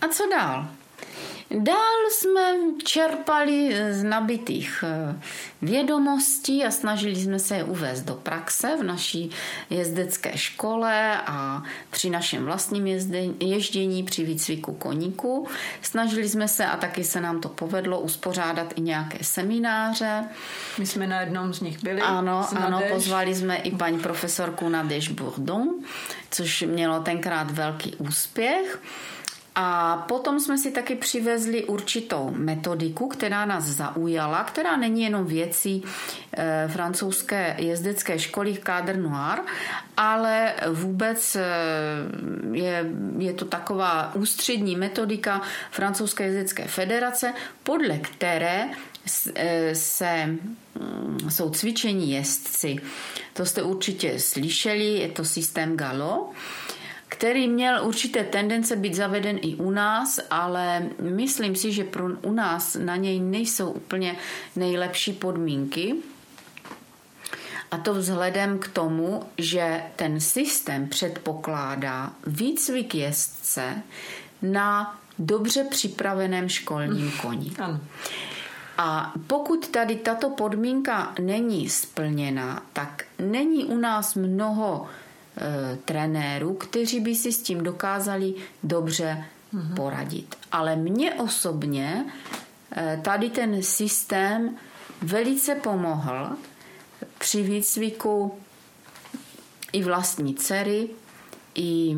[0.00, 0.68] A co dál?
[1.50, 2.54] Dál jsme
[2.84, 5.20] čerpali z nabitých eh,
[5.62, 9.30] vědomostí a snažili jsme se je uvést do praxe v naší
[9.70, 12.86] jezdecké škole a při našem vlastním
[13.40, 15.48] ježdění při výcviku koníku.
[15.82, 20.24] Snažili jsme se a taky se nám to povedlo uspořádat i nějaké semináře.
[20.78, 22.00] My jsme na jednom z nich byli.
[22.00, 25.74] Ano, ano, pozvali jsme i paní profesorku Nadège Bourdon,
[26.30, 28.80] což mělo tenkrát velký úspěch.
[29.58, 35.84] A potom jsme si taky přivezli určitou metodiku, která nás zaujala, která není jenom věcí
[36.32, 39.38] e, francouzské jezdecké školy Cadre Noir,
[39.96, 41.44] ale vůbec e,
[42.52, 42.86] je,
[43.18, 48.64] je to taková ústřední metodika francouzské jezdecké federace, podle které
[49.34, 52.76] eh, se mm, jsou cvičení jezdci.
[53.32, 56.32] To jste určitě slyšeli, je to systém Galo
[57.08, 62.32] který měl určité tendence být zaveden i u nás, ale myslím si, že pro, u
[62.32, 64.16] nás na něj nejsou úplně
[64.56, 65.94] nejlepší podmínky.
[67.70, 73.82] A to vzhledem k tomu, že ten systém předpokládá výcvik jezdce
[74.42, 77.52] na dobře připraveném školním koni.
[77.58, 77.80] Ano.
[78.78, 84.86] A pokud tady tato podmínka není splněna, tak není u nás mnoho
[85.36, 89.74] e, trenérů, kteří by si s tím dokázali dobře mm-hmm.
[89.74, 90.36] poradit.
[90.52, 92.04] Ale mně osobně
[92.76, 94.56] e, tady ten systém
[95.02, 96.36] velice pomohl
[97.18, 98.38] při výcviku
[99.72, 100.88] i vlastní dcery,
[101.54, 101.96] i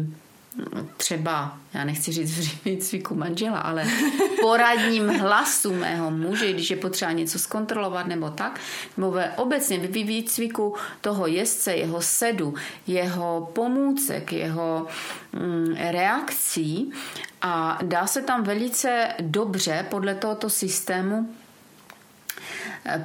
[0.96, 3.86] třeba, já nechci říct v výcviku manžela, ale
[4.40, 8.60] poradním hlasu mého muže, když je potřeba něco zkontrolovat nebo tak,
[8.96, 12.54] nebo ve obecně ve výcviku toho jezdce, jeho sedu,
[12.86, 14.86] jeho pomůcek, jeho
[15.32, 16.92] mm, reakcí.
[17.42, 21.34] A dá se tam velice dobře podle tohoto systému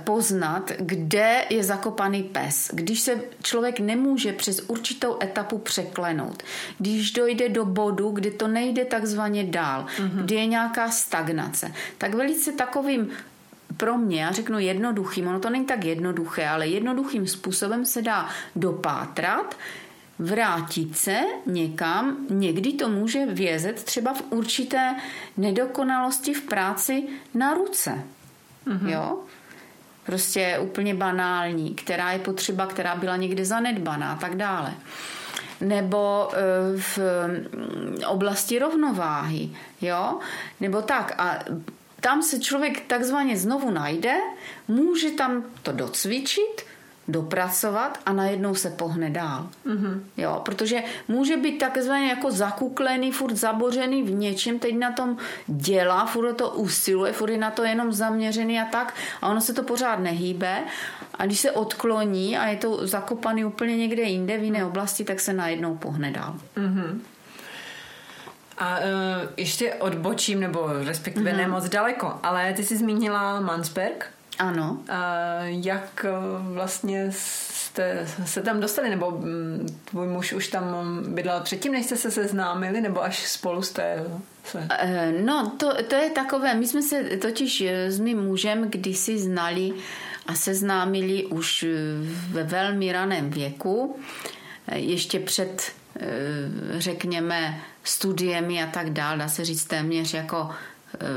[0.04, 2.70] poznat, kde je zakopaný pes.
[2.74, 6.44] Když se člověk nemůže přes určitou etapu překlenout,
[6.80, 10.24] když dojde do bodu, kdy to nejde takzvaně dál, mm-hmm.
[10.24, 13.10] kdy je nějaká stagnace, tak velice takovým
[13.78, 18.30] pro mě, já řeknu jednoduchým, ono to není tak jednoduché, ale jednoduchým způsobem se dá
[18.56, 19.58] dopátrat,
[20.20, 24.96] vrátit se někam, někdy to může vězet třeba v určité
[25.38, 28.04] nedokonalosti v práci na ruce.
[28.68, 28.88] Mm-hmm.
[28.88, 29.20] Jo?
[30.06, 34.74] Prostě úplně banální, která je potřeba, která byla někde zanedbaná a tak dále.
[35.62, 36.38] Nebo e,
[36.78, 39.50] v mm, oblasti rovnováhy,
[39.82, 40.20] jo?
[40.60, 41.16] Nebo tak.
[41.18, 41.40] A
[42.00, 44.14] tam se člověk takzvaně znovu najde,
[44.68, 46.66] může tam to docvičit,
[47.08, 49.50] dopracovat a najednou se pohne dál.
[49.66, 50.02] Mm-hmm.
[50.18, 56.06] Jo, protože může být takzvaně jako zakuklený, furt zabořený v něčem, teď na tom dělá,
[56.06, 59.64] furt to usiluje, furt je na to jenom zaměřený a tak a ono se to
[59.64, 60.64] pořád nehýbe
[61.14, 65.20] a když se odkloní a je to zakopaný úplně někde jinde, v jiné oblasti, tak
[65.20, 66.36] se najednou pohne dál.
[66.58, 67.00] Mm-hmm.
[68.58, 68.86] A uh,
[69.38, 71.38] ještě odbočím, nebo respektive mm-hmm.
[71.38, 74.10] ne moc daleko, ale ty jsi zmínila Mansberg.
[74.40, 74.80] Ano.
[74.90, 76.12] A jak eh,
[76.54, 81.96] vlastně jste se tam dostali, nebo mm, tvůj muž už tam bydlel předtím, než jste
[81.96, 84.04] se seznámili, nebo až spolu jste
[84.44, 84.68] se...
[84.70, 89.20] Eh, no, to, to je takové, my jsme se totiž eh, s mým mužem kdysi
[89.20, 89.74] znali
[90.28, 91.66] a seznámili už
[92.30, 94.00] ve velmi raném věku,
[94.74, 95.72] ještě před,
[96.78, 100.50] řekněme, studiemi a tak dále, dá se říct téměř jako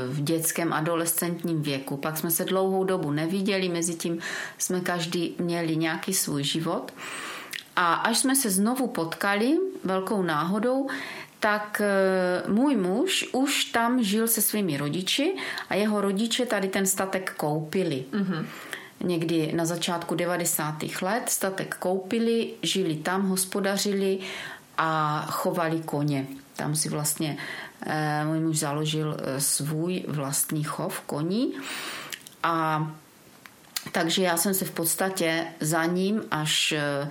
[0.07, 1.97] v dětském adolescentním věku.
[1.97, 4.19] Pak jsme se dlouhou dobu neviděli, mezi tím
[4.57, 6.93] jsme každý měli nějaký svůj život.
[7.75, 10.87] A až jsme se znovu potkali velkou náhodou,
[11.39, 15.35] tak e, můj muž už tam žil se svými rodiči
[15.69, 18.05] a jeho rodiče tady ten statek koupili.
[18.11, 18.45] Mm-hmm.
[19.03, 20.75] Někdy na začátku 90.
[21.01, 24.19] let statek koupili, žili tam, hospodařili
[24.77, 26.27] a chovali koně.
[26.55, 27.66] Tam si vlastně Eh,
[28.25, 31.53] můj muž založil eh, svůj vlastní chov koní
[32.43, 32.87] a
[33.91, 37.09] takže já jsem se v podstatě za ním až eh,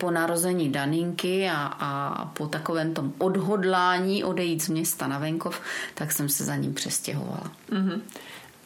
[0.00, 5.60] po narození Daninky a, a po takovém tom odhodlání odejít z města na venkov,
[5.94, 7.50] tak jsem se za ním přestěhovala.
[7.70, 8.00] Mm-hmm.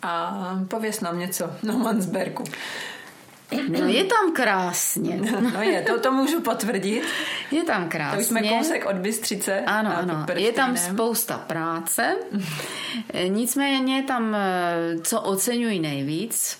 [0.03, 2.45] A pověs nám něco na Mansbergu.
[3.69, 5.21] No je tam krásně.
[5.55, 7.03] No je, to, to můžu potvrdit.
[7.51, 8.17] Je tam krásně.
[8.17, 9.61] To už jsme kousek od Bystřice.
[9.61, 10.27] Ano, ano.
[10.35, 12.17] Je tam spousta práce.
[13.29, 16.59] Nicméně je tam, eh, co oceňuji nejvíc,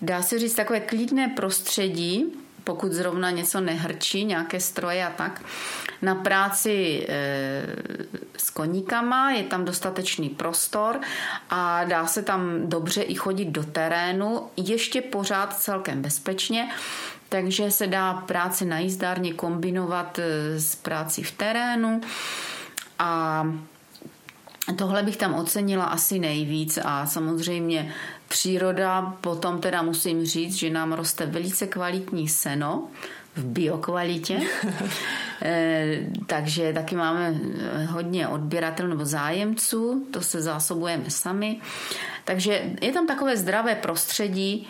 [0.00, 2.24] dá se říct takové klidné prostředí,
[2.70, 5.42] pokud zrovna něco nehrčí, nějaké stroje a tak,
[6.02, 7.66] na práci e,
[8.36, 11.00] s koníkama, je tam dostatečný prostor
[11.50, 16.70] a dá se tam dobře i chodit do terénu, ještě pořád celkem bezpečně,
[17.28, 22.00] takže se dá práce na jízdárně kombinovat e, s práci v terénu.
[22.98, 23.44] A
[24.76, 27.94] Tohle bych tam ocenila asi nejvíc a samozřejmě
[28.30, 32.88] příroda, potom teda musím říct, že nám roste velice kvalitní seno
[33.36, 34.40] v biokvalitě,
[35.42, 37.40] e, takže taky máme
[37.86, 41.60] hodně odběratel nebo zájemců, to se zásobujeme sami.
[42.24, 44.68] Takže je tam takové zdravé prostředí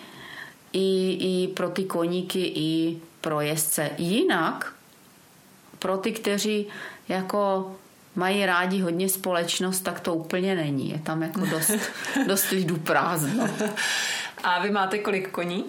[0.72, 3.90] i, i pro ty koníky, i pro jezdce.
[3.98, 4.72] Jinak
[5.78, 6.66] pro ty, kteří
[7.08, 7.72] jako
[8.16, 10.90] mají rádi hodně společnost, tak to úplně není.
[10.90, 11.70] Je tam jako dost,
[12.26, 13.48] dost lidů prázdno.
[14.44, 15.64] A vy máte kolik koní?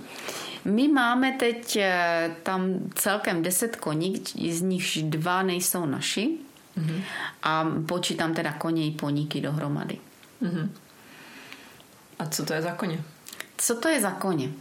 [0.66, 6.30] My máme teď eh, tam celkem 10 koní, z nich dva nejsou naši.
[6.78, 7.02] Mm-hmm.
[7.44, 9.98] A počítám teda koně i poníky dohromady.
[10.42, 10.70] Mm-hmm.
[12.20, 13.04] A co to je za koně?
[13.58, 14.52] Co to je za koně?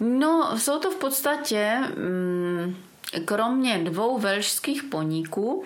[0.00, 2.76] No, jsou to v podstatě, mm,
[3.24, 5.64] kromě dvou velšských poníků,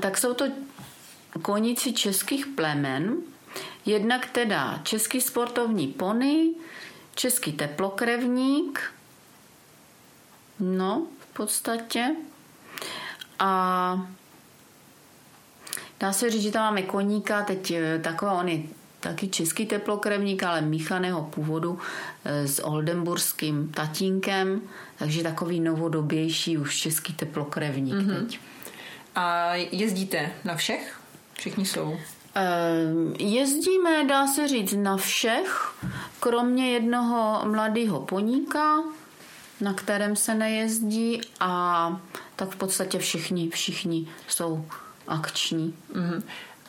[0.00, 0.44] tak jsou to
[1.42, 3.16] koníci českých plemen,
[3.86, 6.50] jednak teda český sportovní pony,
[7.14, 8.92] český teplokrevník,
[10.60, 12.16] no v podstatě
[13.38, 14.08] a
[16.00, 18.62] dá se říct, že tam máme koníka, teď eh, taková on je
[19.00, 21.78] taky český teplokrevník, ale míchaného původu
[22.24, 24.60] eh, s oldenburským tatínkem,
[24.98, 28.20] takže takový novodobější už český teplokrevník mm-hmm.
[28.20, 28.40] teď.
[29.16, 31.00] A jezdíte na všech?
[31.34, 31.98] Všichni jsou?
[32.34, 35.74] Ehm, jezdíme, dá se říct, na všech,
[36.20, 38.82] kromě jednoho mladého poníka,
[39.60, 42.00] na kterém se nejezdí a
[42.36, 44.66] tak v podstatě všichni, všichni jsou
[45.08, 45.74] akční.
[45.92, 46.22] Uh-huh.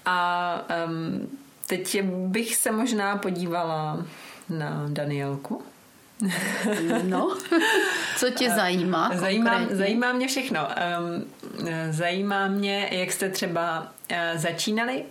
[0.05, 1.29] A um,
[1.65, 4.05] teď bych se možná podívala
[4.49, 5.63] na Danielku.
[7.03, 7.38] No,
[8.18, 9.11] co tě zajímá?
[9.15, 10.68] Zajímá, zajímá mě všechno.
[11.89, 15.05] Zajímá mě, jak jste třeba eh, začínali,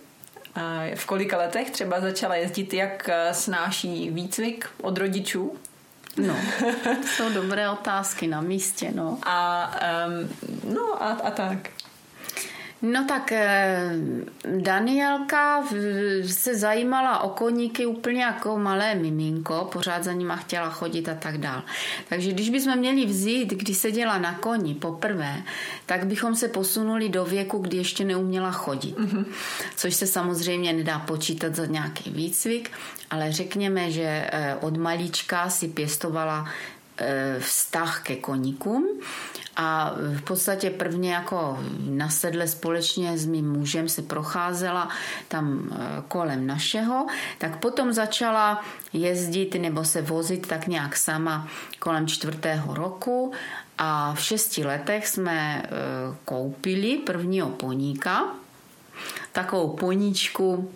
[0.95, 5.57] v kolika letech třeba začala jezdit, jak eh, snáší výcvik od rodičů.
[6.17, 6.35] No,
[6.83, 9.17] to jsou dobré otázky na místě, no.
[9.23, 9.71] A,
[10.07, 10.29] um,
[10.73, 11.57] no a, a tak.
[12.81, 13.91] No tak eh,
[14.57, 15.63] Danielka
[16.25, 21.37] se zajímala o koníky úplně jako malé miminko, pořád za nima chtěla chodit a tak
[21.37, 21.63] dál.
[22.09, 25.43] Takže když bychom měli vzít, když seděla na koni poprvé,
[25.85, 28.97] tak bychom se posunuli do věku, kdy ještě neuměla chodit.
[28.97, 29.25] Mm-hmm.
[29.75, 32.71] Což se samozřejmě nedá počítat za nějaký výcvik,
[33.09, 36.49] ale řekněme, že eh, od malička si pěstovala
[37.39, 38.99] vztah ke koníkům.
[39.59, 44.89] A v podstatě prvně jako na sedle společně s mým mužem se procházela
[45.27, 45.77] tam e,
[46.07, 51.47] kolem našeho, tak potom začala jezdit nebo se vozit tak nějak sama
[51.79, 53.31] kolem čtvrtého roku.
[53.77, 55.69] A v šesti letech jsme e,
[56.25, 58.35] koupili prvního poníka,
[59.31, 60.71] takovou poníčku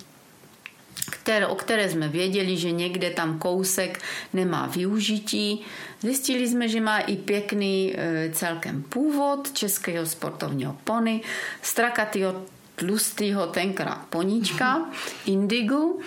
[1.11, 4.01] které, o které jsme věděli, že někde tam kousek
[4.33, 5.61] nemá využití.
[6.01, 11.21] Zjistili jsme, že má i pěkný e, celkem původ českého sportovního pony,
[11.61, 12.41] strakatýho
[12.75, 14.89] tlustého tenkrát poníčka,
[15.25, 16.01] indigu,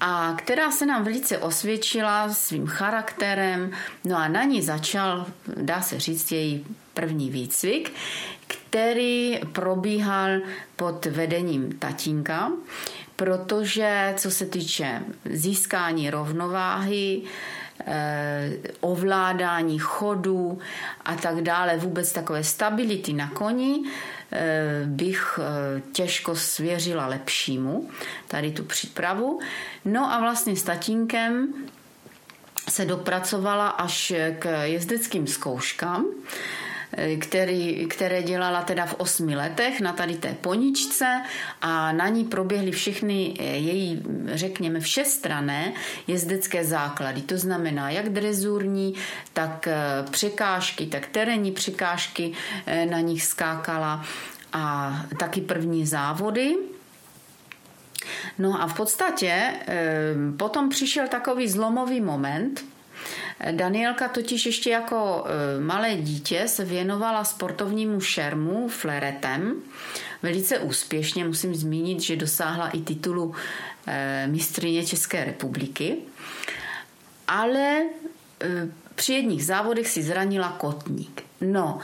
[0.00, 3.70] a která se nám velice osvědčila svým charakterem.
[4.04, 5.26] No a na ní začal,
[5.56, 7.92] dá se říct, její první výcvik,
[8.46, 10.30] který probíhal
[10.76, 12.52] pod vedením tatínka
[13.20, 17.22] protože co se týče získání rovnováhy,
[17.86, 18.50] eh,
[18.80, 20.58] ovládání chodu
[21.04, 23.82] a tak dále, vůbec takové stability na koni,
[24.32, 27.90] eh, bych eh, těžko svěřila lepšímu
[28.28, 29.40] tady tu přípravu.
[29.84, 31.54] No a vlastně s tatínkem
[32.68, 36.06] se dopracovala až k jezdeckým zkouškám,
[37.20, 41.22] který, které dělala teda v osmi letech na tady té poničce
[41.62, 45.72] a na ní proběhly všechny eh, její, řekněme, všestrané
[46.06, 47.22] jezdecké základy.
[47.22, 48.94] To znamená jak drezurní,
[49.32, 49.76] tak eh,
[50.10, 52.32] překážky, tak terénní překážky
[52.66, 54.04] eh, na nich skákala
[54.52, 56.56] a taky první závody.
[58.38, 59.52] No a v podstatě
[60.36, 62.64] potom přišel takový zlomový moment,
[63.50, 69.54] Danielka totiž ještě jako e, malé dítě se věnovala sportovnímu šermu fleretem.
[70.22, 73.34] Velice úspěšně musím zmínit, že dosáhla i titulu
[73.86, 75.96] e, mistrině České republiky.
[77.28, 77.86] Ale e,
[78.94, 81.22] při jedních závodech si zranila kotník.
[81.40, 81.78] No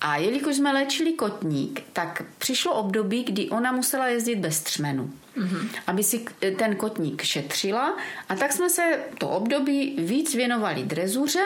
[0.00, 5.68] a jelikož jsme léčili kotník, tak přišlo období, kdy ona musela jezdit bez třmenu, mm-hmm.
[5.86, 6.24] aby si
[6.58, 7.96] ten kotník šetřila.
[8.28, 11.44] A tak jsme se to období víc věnovali drezuře,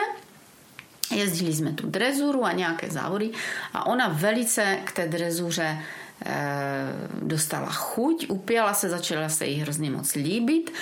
[1.15, 3.29] jezdili jsme tu drezuru a nějaké závody
[3.73, 5.77] a ona velice k té drezuře
[6.25, 10.73] Eh, dostala chuť, upěla se, začala se jí hrozně moc líbit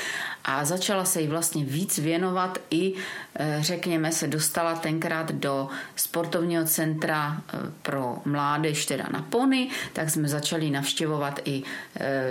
[0.46, 2.94] a začala se jí vlastně víc věnovat i,
[3.36, 10.10] eh, řekněme, se dostala tenkrát do sportovního centra eh, pro mládež, teda na pony, tak
[10.10, 11.64] jsme začali navštěvovat i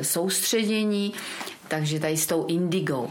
[0.03, 1.13] soustředění,
[1.69, 3.09] takže tady s tou Indigo.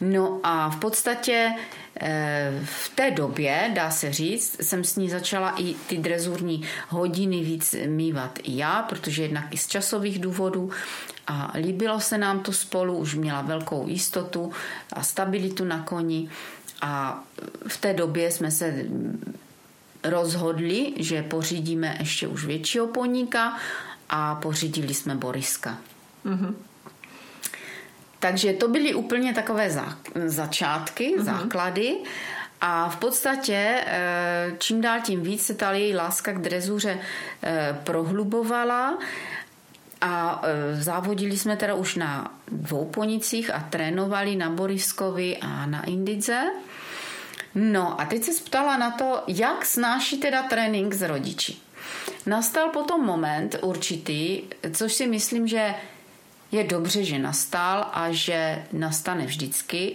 [0.00, 1.54] No a v podstatě
[2.00, 7.40] Eh, v té době, dá se říct, jsem s ní začala i ty drezurní hodiny
[7.40, 10.70] víc mývat i já, protože jednak i z časových důvodů
[11.26, 14.52] a líbilo se nám to spolu, už měla velkou jistotu
[14.92, 16.30] a stabilitu na koni
[16.82, 17.22] a
[17.68, 18.84] v té době jsme se
[20.04, 23.56] rozhodli, že pořídíme ještě už většího poníka
[24.10, 25.78] a pořídili jsme Boriska.
[26.26, 26.54] Mm-hmm.
[28.18, 31.22] Takže to byly úplně takové za, začátky, mm-hmm.
[31.22, 31.96] základy.
[32.60, 36.98] A v podstatě eh, čím dál tím víc se ta její láska k drezuře
[37.42, 38.98] eh, prohlubovala
[40.04, 45.84] a eh, závodili jsme teda už na dvou ponicích a trénovali na Boriskovi a na
[45.84, 46.42] Indize.
[47.54, 51.56] No a teď se ptala na to, jak snáší teda trénink s rodiči.
[52.26, 54.42] Nastal potom moment určitý,
[54.72, 55.74] což si myslím, že
[56.52, 59.94] je dobře, že nastal a že nastane vždycky,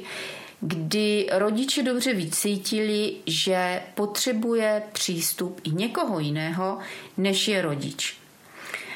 [0.61, 6.77] kdy rodiče dobře vycítili, že potřebuje přístup i někoho jiného,
[7.17, 8.18] než je rodič.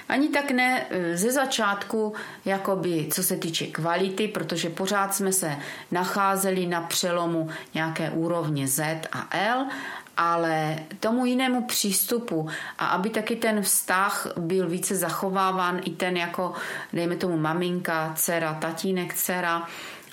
[0.09, 2.13] Ani tak ne e, ze začátku,
[2.45, 5.55] jakoby co se týče kvality, protože pořád jsme se
[5.91, 9.65] nacházeli na přelomu nějaké úrovně Z a L,
[10.17, 12.49] ale tomu jinému přístupu
[12.79, 16.53] a aby taky ten vztah byl více zachováván i ten jako,
[16.93, 19.67] dejme tomu maminka, dcera, tatínek, dcera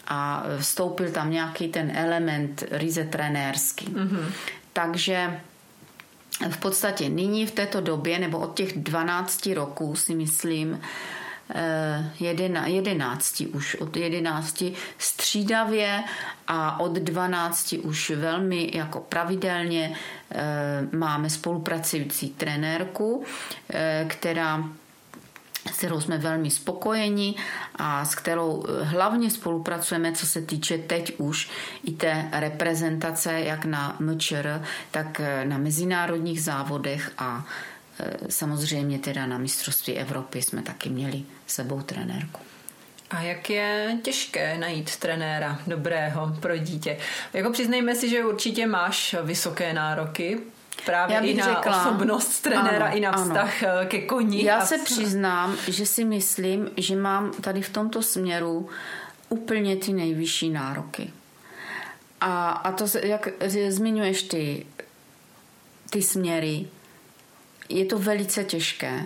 [0.09, 3.87] a vstoupil tam nějaký ten element ryze trenérský.
[3.87, 4.33] Mm-hmm.
[4.73, 5.41] Takže
[6.49, 10.81] v podstatě nyní v této době, nebo od těch 12 roků si myslím,
[11.55, 16.05] eh, jedena, jedenácti už, od jedenácti střídavě
[16.47, 19.97] a od dvanácti už velmi jako pravidelně
[20.31, 23.25] eh, máme spolupracující trenérku,
[23.71, 24.65] eh, která
[25.67, 27.35] s kterou jsme velmi spokojeni
[27.75, 31.51] a s kterou eh, hlavně spolupracujeme, co se týče teď už
[31.85, 37.47] i té reprezentace, jak na MČR, tak eh, na mezinárodních závodech a
[38.01, 42.41] eh, samozřejmě teda na mistrovství Evropy jsme taky měli sebou trenérku.
[43.11, 46.99] A jak je těžké najít trenéra dobrého pro dítě?
[47.33, 50.39] Jako přiznejme si, že určitě máš vysoké nároky,
[50.87, 53.73] právě Já i na řekla, osobnost trenéra, ano, i na vztah ano.
[53.83, 54.45] Eh, ke koni.
[54.45, 58.69] Já se přiznám, že si myslím, že mám tady v tomto směru
[59.29, 61.13] úplně ty nejvyšší nároky.
[62.21, 63.29] A, a to, jak
[63.69, 64.67] zmiňuješ ty,
[65.91, 66.67] ty směry,
[67.69, 69.05] je to velice těžké.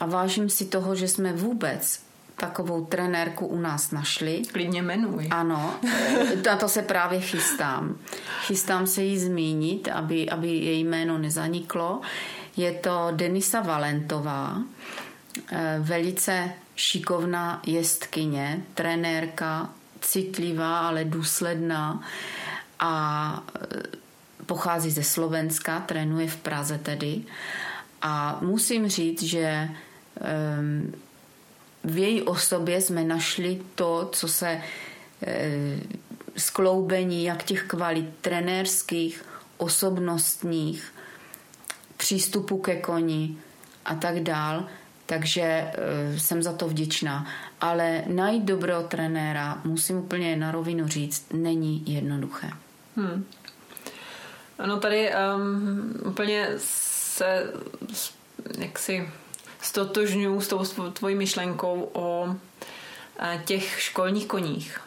[0.00, 2.03] A vážím si toho, že jsme vůbec
[2.36, 4.42] takovou trenérku u nás našli.
[4.52, 5.28] Klidně jmenuj.
[5.30, 5.74] Ano,
[6.46, 7.96] na to se právě chystám.
[8.40, 12.00] Chystám se jí zmínit, aby, aby její jméno nezaniklo.
[12.56, 14.58] Je to Denisa Valentová,
[15.52, 19.70] eh, velice šikovná jestkyně, trenérka,
[20.00, 22.00] citlivá, ale důsledná
[22.78, 23.82] a eh,
[24.46, 27.22] pochází ze Slovenska, trénuje v Praze tedy.
[28.02, 29.68] A musím říct, že
[30.60, 30.92] um,
[31.84, 34.60] v její osobě jsme našli to, co se
[35.26, 35.78] e,
[36.36, 39.24] skloubení jak těch kvalit trenérských,
[39.56, 40.94] osobnostních,
[41.96, 43.36] přístupu ke koni
[43.84, 44.66] a tak dál.
[45.06, 45.72] Takže e,
[46.18, 47.26] jsem za to vděčná.
[47.60, 52.50] Ale najít dobrého trenéra, musím úplně na rovinu říct, není jednoduché.
[52.96, 53.24] Hmm.
[54.58, 57.52] Ano, tady um, úplně se
[58.58, 59.08] jaksi
[59.64, 62.34] stotožňuji s tou tvojí myšlenkou o
[63.18, 64.80] eh, těch školních koních.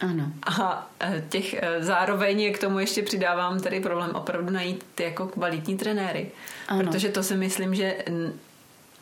[0.00, 0.32] Ano.
[0.46, 5.26] A eh, těch eh, zároveň k tomu ještě přidávám tady problém opravdu najít ty jako
[5.26, 6.30] kvalitní trenéry.
[6.68, 6.84] Ano.
[6.84, 7.96] Protože to si myslím, že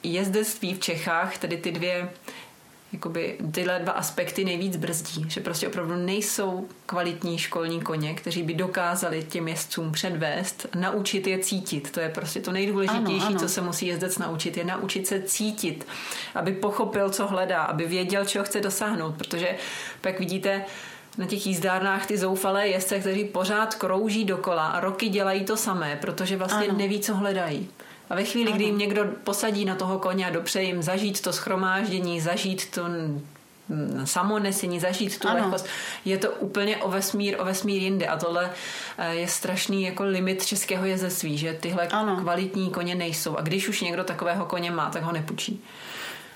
[0.03, 2.09] jezdectví v Čechách, tedy ty dvě
[2.93, 8.55] jakoby tyhle dva aspekty nejvíc brzdí, že prostě opravdu nejsou kvalitní školní koně, kteří by
[8.55, 11.91] dokázali těm jezdcům předvést, naučit je cítit.
[11.91, 13.39] To je prostě to nejdůležitější, ano, ano.
[13.39, 15.87] co se musí jezdec naučit, je naučit se cítit,
[16.35, 19.57] aby pochopil, co hledá, aby věděl, čeho chce dosáhnout, protože
[20.01, 20.65] pak vidíte,
[21.19, 25.99] na těch jízdárnách ty zoufalé jezdce, kteří pořád krouží dokola a roky dělají to samé,
[26.01, 26.79] protože vlastně ano.
[26.79, 27.69] neví, co hledají.
[28.11, 31.33] A ve chvíli, kdy jim někdo posadí na toho koně a dopře jim zažít to
[31.33, 32.83] schromáždění, zažít to
[34.05, 35.41] samonesení, zažít tu ano.
[35.41, 35.67] lehkost.
[36.05, 38.51] Je to úplně o vesmír, o vesmír jinde a tohle
[38.99, 42.17] eh, je strašný jako limit českého jezdectví, že tyhle ano.
[42.17, 45.65] kvalitní koně nejsou a když už někdo takového koně má, tak ho nepůjčí.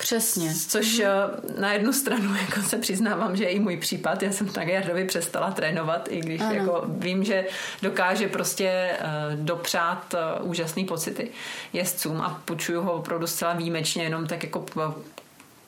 [0.01, 0.53] Přesně.
[0.67, 1.61] Což mm.
[1.61, 4.23] na jednu stranu jako se přiznávám, že je i můj případ.
[4.23, 7.45] Já jsem tak Jardovi přestala trénovat, i když jako vím, že
[7.81, 11.31] dokáže prostě uh, dopřát uh, úžasný pocity
[11.73, 14.65] jezdcům a počuju ho opravdu zcela výjimečně, jenom tak jako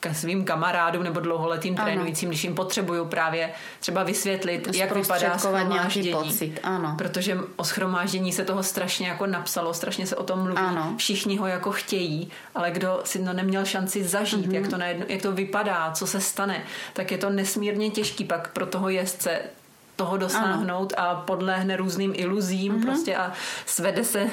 [0.10, 1.86] k svým kamarádům nebo dlouholetým ano.
[1.86, 3.50] trénujícím, když jim potřebuju právě
[3.80, 6.12] třeba vysvětlit, jak vypadá schromáždění.
[6.12, 6.60] Pocit.
[6.64, 6.96] Ano.
[6.98, 10.58] Protože o schromáždění se toho strašně jako napsalo, strašně se o tom mluví.
[10.58, 10.94] Ano.
[10.98, 14.54] Všichni ho jako chtějí, ale kdo si to neměl šanci zažít, mm-hmm.
[14.54, 18.54] jak, to najednou, jak to vypadá, co se stane, tak je to nesmírně těžký pak
[18.54, 19.40] pro toho jezdce
[19.96, 21.10] toho dosáhnout ano.
[21.10, 22.84] a podlehne různým iluzím mm-hmm.
[22.84, 23.34] prostě a
[23.66, 24.30] svede se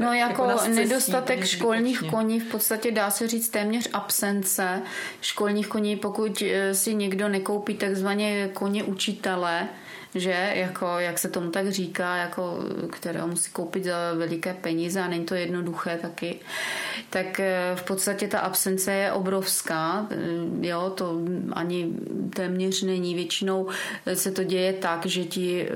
[0.00, 4.82] No jako, jako nedostatek školních koní v podstatě dá se říct téměř absence
[5.20, 9.68] školních koní, pokud eh, si někdo nekoupí takzvaně koně učitele,
[10.14, 12.58] že jako, jak se tomu tak říká, jako,
[12.90, 16.40] které musí koupit za veliké peníze a není to jednoduché taky,
[17.10, 20.16] tak eh, v podstatě ta absence je obrovská, eh,
[20.66, 21.20] jo, to
[21.52, 21.92] ani
[22.34, 23.14] téměř není.
[23.14, 23.68] Většinou
[24.14, 25.72] se to děje tak, že ti eh,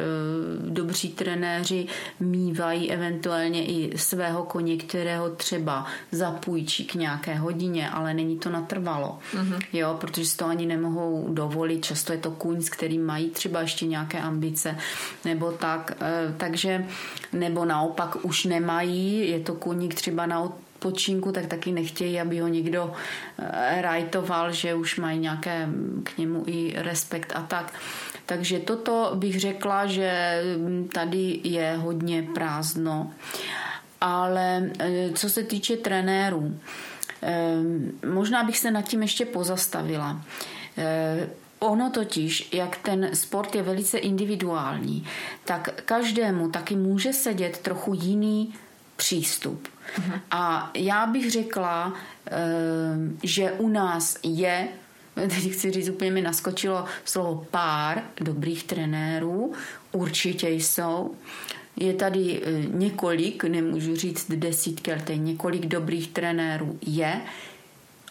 [0.69, 1.87] dobří trenéři
[2.21, 9.19] mývají eventuálně i svého koně, kterého třeba zapůjčí k nějaké hodině, ale není to natrvalo,
[9.35, 9.61] mm-hmm.
[9.73, 11.85] jo, protože si to ani nemohou dovolit.
[11.85, 14.77] Často je to kůň, s kterým mají třeba ještě nějaké ambice
[15.25, 15.93] nebo tak,
[16.37, 16.87] takže
[17.33, 22.49] nebo naopak už nemají, je to kůník třeba na odpočinku, tak taky nechtějí, aby ho
[22.49, 22.93] někdo
[23.39, 25.69] eh, rajtoval, že už mají nějaké
[26.03, 27.73] k němu i respekt a tak.
[28.27, 30.43] Takže toto bych řekla, že
[30.93, 33.11] tady je hodně prázdno.
[34.01, 36.61] Ale eh, co se týče trenérů,
[38.13, 40.21] možná bych se nad tím ještě pozastavila.
[41.59, 45.07] Ono totiž, jak ten sport je velice individuální,
[45.45, 48.55] tak každému taky může sedět trochu jiný
[48.97, 49.69] přístup.
[49.99, 50.21] Uh-huh.
[50.31, 51.95] A já bych řekla,
[52.27, 52.33] eh,
[53.23, 54.69] že u nás je
[55.29, 59.53] teď chci říct, úplně mi naskočilo slovo pár dobrých trenérů,
[59.93, 61.15] určitě jsou.
[61.77, 67.21] Je tady eh, několik, nemůžu říct desítky, ale tady několik dobrých trenérů je.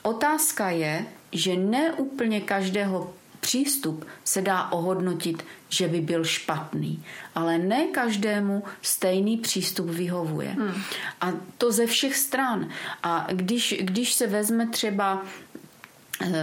[0.01, 3.13] Otázka je, že ne úplně každého
[3.45, 7.03] přístup se dá ohodnotit, že by byl špatný,
[7.35, 10.49] ale ne každému stejný přístup vyhovuje.
[10.49, 10.73] Hmm.
[11.21, 12.69] A to ze všech stran.
[13.03, 16.33] A když, když se vezme třeba e,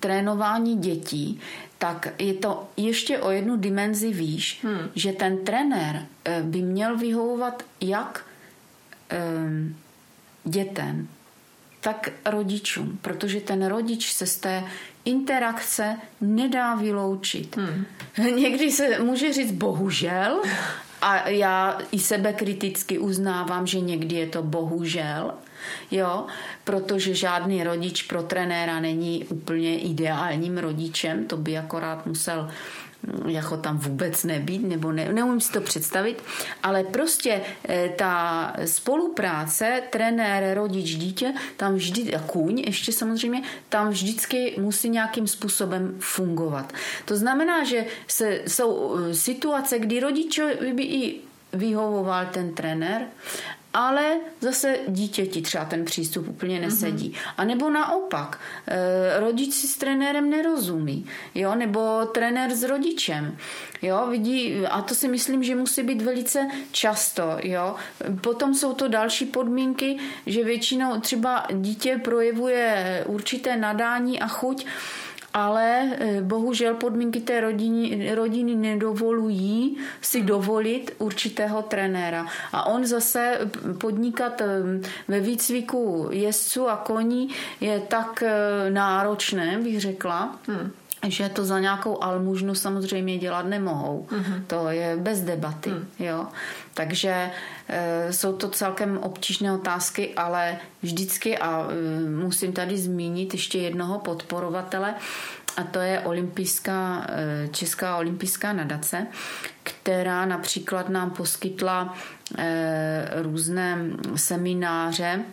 [0.00, 1.40] trénování dětí,
[1.78, 4.88] tak je to ještě o jednu dimenzi výš, hmm.
[4.94, 8.24] že ten trenér e, by měl vyhovovat jak
[9.10, 9.20] e,
[10.44, 11.08] dětem,
[11.80, 14.64] tak rodičům, protože ten rodič se z té
[15.04, 17.56] interakce nedá vyloučit.
[17.56, 17.84] Hmm.
[18.36, 20.42] Někdy se může říct bohužel
[21.02, 25.34] a já i sebe kriticky uznávám, že někdy je to bohužel,
[25.90, 26.26] jo,
[26.64, 32.50] protože žádný rodič pro trenéra není úplně ideálním rodičem, to by akorát musel
[33.26, 36.22] jako tam vůbec nebýt, nebo ne, neumím si to představit,
[36.62, 43.88] ale prostě eh, ta spolupráce, trenér, rodič, dítě, tam vždy, a kůň ještě samozřejmě, tam
[43.88, 46.72] vždycky musí nějakým způsobem fungovat.
[47.04, 51.20] To znamená, že se, jsou eh, situace, kdy rodičovi by i
[51.52, 53.06] vyhovoval ten trenér
[53.74, 57.10] ale zase dítěti třeba ten přístup úplně nesedí.
[57.10, 57.34] Mm-hmm.
[57.36, 63.36] A nebo naopak, e, rodič si s trenérem nerozumí, jo, nebo trenér s rodičem,
[63.82, 67.74] jo, vidí, a to si myslím, že musí být velice často, jo.
[68.20, 74.66] Potom jsou to další podmínky, že většinou třeba dítě projevuje určité nadání a chuť,
[75.34, 82.26] ale eh, bohužel podmínky té rodiny, rodiny nedovolují si dovolit určitého trenéra.
[82.52, 83.38] A on zase
[83.78, 84.46] podnikat eh,
[85.08, 87.28] ve výcviku jezdců a koní
[87.60, 90.38] je tak eh, náročné, bych řekla.
[90.46, 90.72] Hmm
[91.08, 94.06] že to za nějakou almužnu samozřejmě dělat nemohou.
[94.10, 94.42] Mm-hmm.
[94.46, 95.70] To je bez debaty.
[95.70, 95.86] Mm.
[95.98, 96.26] Jo?
[96.74, 97.30] Takže
[97.68, 103.98] e, jsou to celkem obtížné otázky, ale vždycky, a e, musím tady zmínit ještě jednoho
[103.98, 104.94] podporovatele,
[105.56, 109.06] a to je olympijská, e, Česká olympijská nadace,
[109.62, 111.94] která například nám poskytla
[112.38, 113.78] e, různé
[114.16, 115.24] semináře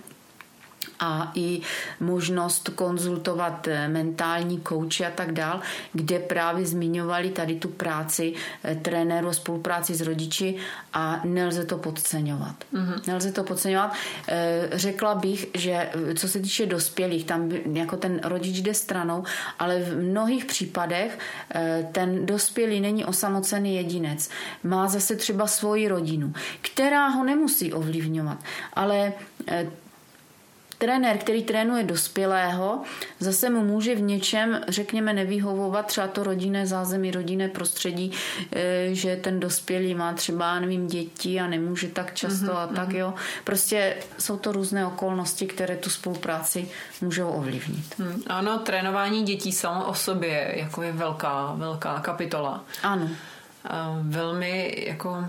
[0.99, 1.61] a i
[1.99, 5.61] možnost konzultovat eh, mentální kouči a tak dál,
[5.93, 8.33] kde právě zmiňovali tady tu práci
[8.63, 10.55] eh, trenéru, spolupráci s rodiči
[10.93, 12.55] a nelze to podceňovat.
[12.73, 13.01] Mm-hmm.
[13.07, 13.93] Nelze to podceňovat.
[14.27, 19.23] Eh, řekla bych, že co se týče dospělých, tam jako ten rodič jde stranou,
[19.59, 21.19] ale v mnohých případech
[21.91, 24.29] ten dospělý není osamocený jedinec.
[24.63, 28.37] Má zase třeba svoji rodinu, která ho nemusí ovlivňovat,
[28.73, 29.13] ale
[30.77, 32.81] trenér, který trénuje dospělého,
[33.19, 38.11] zase mu může v něčem, řekněme, nevyhovovat třeba to rodinné zázemí, rodinné prostředí,
[38.51, 42.89] eh, že ten dospělý má třeba, nevím, děti a nemůže tak často mm-hmm, a tak,
[42.89, 42.97] mm-hmm.
[42.97, 43.13] jo.
[43.43, 46.69] Prostě jsou to různé okolnosti, které tu spolupráci
[47.01, 47.99] můžou ovlivnit.
[47.99, 52.63] Hmm, ano, trénování dětí samo o sobě jako je velká, velká kapitola.
[52.83, 53.09] Ano.
[54.01, 55.25] velmi jako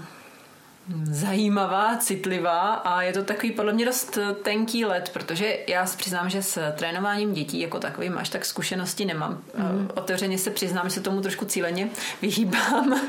[1.04, 6.30] zajímavá, citlivá a je to takový podle mě dost tenký let, protože já si přiznám,
[6.30, 9.38] že s trénováním dětí jako takovým až tak zkušenosti nemám.
[9.58, 9.90] Mm.
[9.94, 11.88] Otevřeně se přiznám, že se tomu trošku cíleně
[12.22, 13.00] vyhýbám,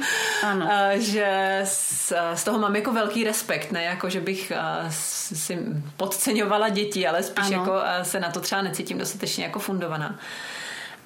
[0.44, 0.70] ano.
[0.94, 4.52] že z, z toho mám jako velký respekt, ne jako, že bych
[4.90, 5.60] si
[5.98, 7.58] podceňovala děti, ale spíš ano.
[7.58, 7.74] jako
[8.04, 10.20] se na to třeba necítím dostatečně jako fundovaná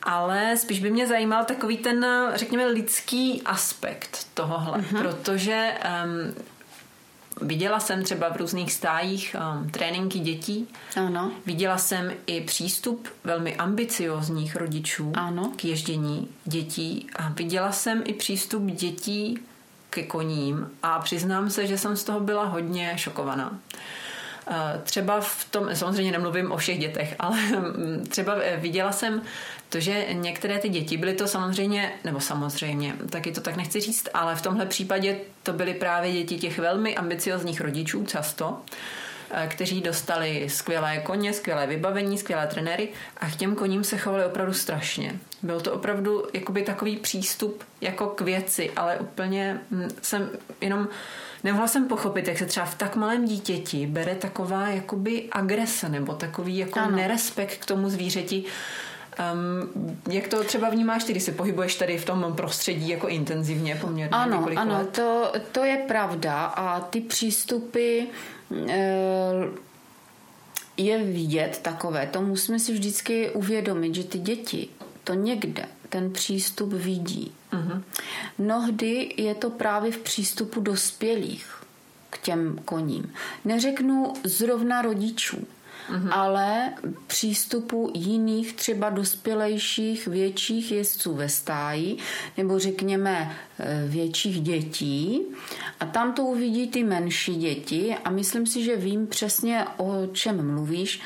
[0.05, 5.01] ale spíš by mě zajímal takový ten, řekněme, lidský aspekt tohohle, mm-hmm.
[5.01, 6.33] protože um,
[7.41, 10.67] Viděla jsem třeba v různých stájích um, tréninky dětí.
[10.95, 11.31] Ano.
[11.45, 15.51] Viděla jsem i přístup velmi ambiciozních rodičů ano.
[15.55, 17.07] k ježdění dětí.
[17.15, 19.39] A viděla jsem i přístup dětí
[19.89, 23.59] ke koním a přiznám se, že jsem z toho byla hodně šokovaná.
[24.47, 27.37] Eh, třeba v tom, samozřejmě nemluvím o všech dětech, ale
[28.09, 29.21] třeba eh, viděla jsem
[29.73, 34.09] to, že některé ty děti byly to samozřejmě, nebo samozřejmě, taky to tak nechci říct,
[34.13, 38.61] ale v tomhle případě to byly právě děti těch velmi ambiciozních rodičů často,
[39.31, 44.25] eh, kteří dostali skvělé koně, skvělé vybavení, skvělé trenéry a k těm koním se chovali
[44.25, 45.19] opravdu strašně.
[45.41, 50.29] Byl to opravdu jakoby takový přístup jako k věci, ale úplně hm, jsem
[50.61, 50.87] jenom
[51.43, 56.13] nemohla jsem pochopit, jak se třeba v tak malém dítěti bere taková jakoby agrese nebo
[56.13, 56.95] takový jako ano.
[56.95, 58.43] nerespekt k tomu zvířeti,
[59.33, 63.75] Um, jak to třeba vnímáš ty, když se pohybuješ tady v tom prostředí jako intenzivně
[63.75, 64.89] poměrně Ano, ano, let?
[64.89, 68.01] To, to je pravda a ty přístupy
[68.67, 68.83] e,
[70.77, 72.07] je vidět takové.
[72.07, 74.67] To musíme si vždycky uvědomit, že ty děti
[75.03, 77.31] to někde ten přístup vidí.
[77.53, 77.83] Uh-huh.
[78.37, 81.63] Mnohdy je to právě v přístupu dospělých
[82.09, 83.13] k těm koním.
[83.45, 85.47] Neřeknu zrovna rodičů,
[85.89, 86.09] mm-hmm.
[86.11, 86.73] ale
[87.07, 91.97] přístupu jiných třeba dospělejších větších jezdců ve stáji
[92.37, 95.21] nebo řekněme e, větších dětí
[95.79, 100.53] a tam to uvidí ty menší děti a myslím si, že vím přesně o čem
[100.53, 101.01] mluvíš.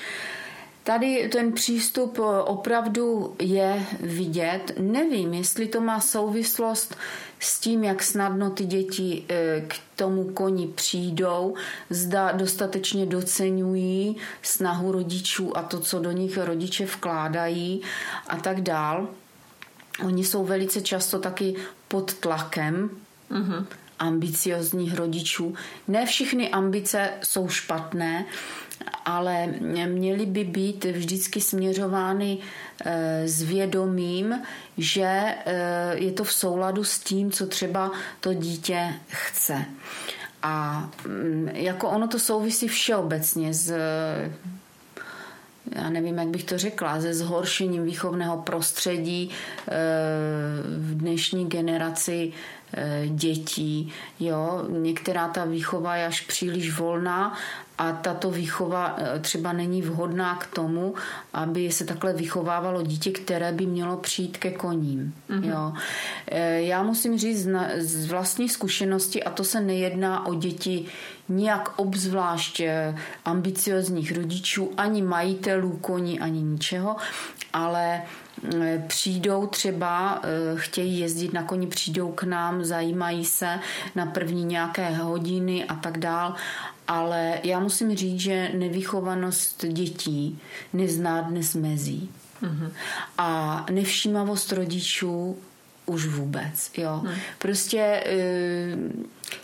[0.87, 4.71] Tady ten přístup opravdu je vidět.
[4.79, 6.95] Nevím, jestli to má souvislost
[7.39, 11.55] s tím, jak snadno ty děti e, k tomu koni přijdou,
[11.89, 17.81] zda dostatečně docenují snahu rodičů a to, co do nich rodiče vkládají
[18.27, 19.07] a tak dál.
[20.05, 21.55] Oni jsou velice často taky
[21.87, 22.89] pod tlakem.
[23.31, 23.65] Mm-hmm
[23.99, 25.55] ambiciozních rodičů.
[25.87, 28.25] Ne všechny ambice jsou špatné,
[29.05, 29.47] ale
[29.87, 32.37] měly by být vždycky směřovány
[32.85, 34.41] eh, s vědomím,
[34.77, 39.65] že eh, je to v souladu s tím, co třeba to dítě chce.
[40.43, 43.73] A mm, jako ono to souvisí všeobecně s
[45.75, 49.73] já nevím, jak bych to řekla, se zhoršením výchovného prostředí eh,
[50.77, 52.33] v dnešní generaci
[53.07, 53.93] dětí.
[54.19, 54.65] Jo?
[54.69, 57.37] Některá ta výchova je až příliš volná
[57.77, 60.93] a tato výchova eh, třeba není vhodná k tomu,
[61.33, 65.13] aby se takhle vychovávalo dítě, které by mělo přijít ke koním.
[65.29, 65.49] Mm-hmm.
[65.49, 65.73] Jo.
[66.27, 67.47] Eh, já musím říct
[67.77, 70.85] z vlastní zkušenosti, a to se nejedná o děti
[71.29, 76.95] nijak obzvlášť eh, ambiciozních rodičů, ani majitelů koní, ani ničeho,
[77.53, 78.01] ale
[78.87, 80.21] přijdou třeba,
[80.55, 83.59] chtějí jezdit na koni, přijdou k nám, zajímají se
[83.95, 86.35] na první nějaké hodiny a tak dál
[86.87, 90.39] ale já musím říct, že nevychovanost dětí
[90.73, 92.09] nezná dnes mezí.
[92.41, 92.71] Mm-hmm.
[93.17, 95.37] A nevšímavost rodičů
[95.87, 96.71] už vůbec.
[96.77, 97.01] Jo.
[97.03, 97.11] Mm.
[97.37, 98.77] Prostě e,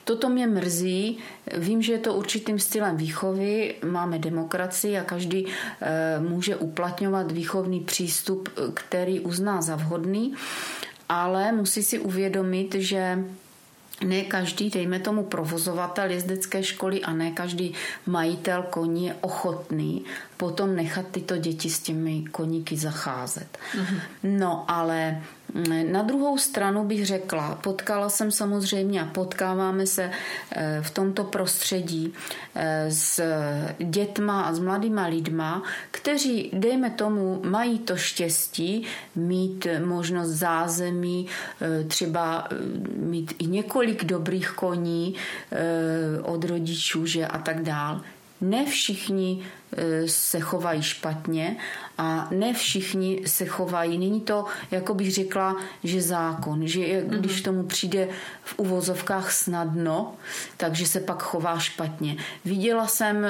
[0.04, 1.18] toto mě mrzí.
[1.58, 3.76] Vím, že je to určitým stylem výchovy.
[3.86, 10.34] Máme demokracii a každý e, může uplatňovat výchovný přístup, který uzná za vhodný,
[11.10, 13.24] ale musí si uvědomit, že
[14.04, 17.74] ne každý, dejme tomu provozovatel jezdecké školy a ne každý
[18.06, 20.06] majitel koní je ochotný
[20.38, 23.48] potom nechat tyto děti s těmi koníky zacházet.
[23.48, 24.00] Mm-hmm.
[24.24, 25.22] No ale
[25.92, 30.12] na druhou stranu bych řekla, potkala jsem samozřejmě a potkáváme se
[30.52, 32.14] eh, v tomto prostředí
[32.56, 33.22] eh, s
[33.80, 38.86] dětma a s mladýma lidma, kteří, dejme tomu, mají to štěstí
[39.16, 41.28] mít možnost zázemí,
[41.62, 42.48] eh, třeba
[42.96, 45.16] mít i několik dobrých koní
[46.24, 48.02] od rodičů že a tak dál.
[48.42, 49.44] Ne všichni
[50.06, 51.58] se chovají špatně
[51.98, 53.98] a ne všichni se chovají.
[53.98, 57.20] Není to, jako bych řekla, že zákon, že mhm.
[57.20, 58.08] když tomu přijde
[58.44, 60.14] v uvozovkách snadno,
[60.58, 62.18] takže se pak chová špatně.
[62.46, 63.26] Viděla jsem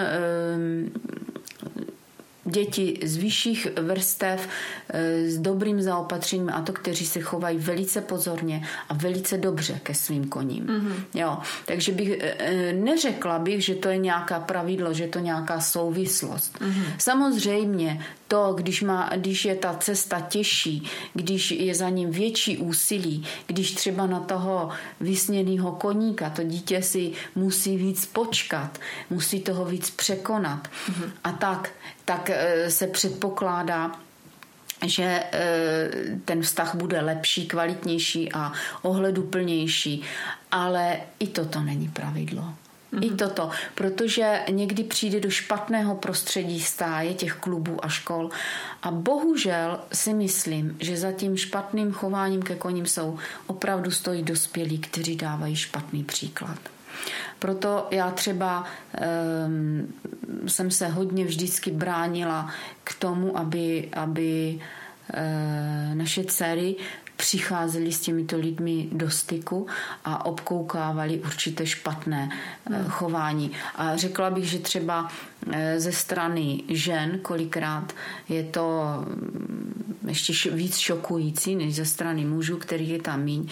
[2.45, 4.47] děti z vyšších vrstev
[4.89, 9.93] eh, s dobrým zaopatřením a to, kteří se chovají velice pozorně a velice dobře ke
[9.93, 10.65] svým koním.
[10.65, 10.95] Mm-hmm.
[11.13, 15.23] Jo, takže bych eh, eh, neřekla bych, že to je nějaká pravidlo, že to je
[15.23, 16.59] nějaká souvislost.
[16.59, 16.85] Mm-hmm.
[16.97, 23.25] Samozřejmě to, když, má, když je ta cesta těžší, když je za ním větší úsilí,
[23.47, 24.69] když třeba na toho
[24.99, 28.79] vysněného koníka to dítě si musí víc počkat,
[29.09, 31.09] musí toho víc překonat mm-hmm.
[31.23, 31.69] a tak,
[32.05, 32.29] tak
[32.67, 33.91] se předpokládá,
[34.85, 35.89] že eh,
[36.25, 40.03] ten vztah bude lepší, kvalitnější a ohleduplnější.
[40.51, 42.53] Ale i toto není pravidlo.
[43.01, 43.17] I mhm.
[43.17, 48.29] toto, protože někdy přijde do špatného prostředí stáje těch klubů a škol
[48.83, 54.79] a bohužel si myslím, že za tím špatným chováním ke koním jsou opravdu stojí dospělí,
[54.79, 56.59] kteří dávají špatný příklad.
[57.43, 58.63] Proto já třeba
[59.47, 59.93] um,
[60.47, 62.49] jsem se hodně vždycky bránila
[62.83, 66.75] k tomu, aby, aby uh, naše dcery
[67.17, 69.67] přicházeli s těmito lidmi do styku
[70.05, 72.29] a obkoukávali určité špatné
[72.65, 72.85] hmm.
[72.89, 73.51] chování.
[73.75, 75.07] A řekla bych, že třeba
[75.77, 77.93] ze strany žen kolikrát
[78.29, 79.63] je to mm,
[80.07, 83.49] ještě víc šokující než ze strany mužů, který je tam míň.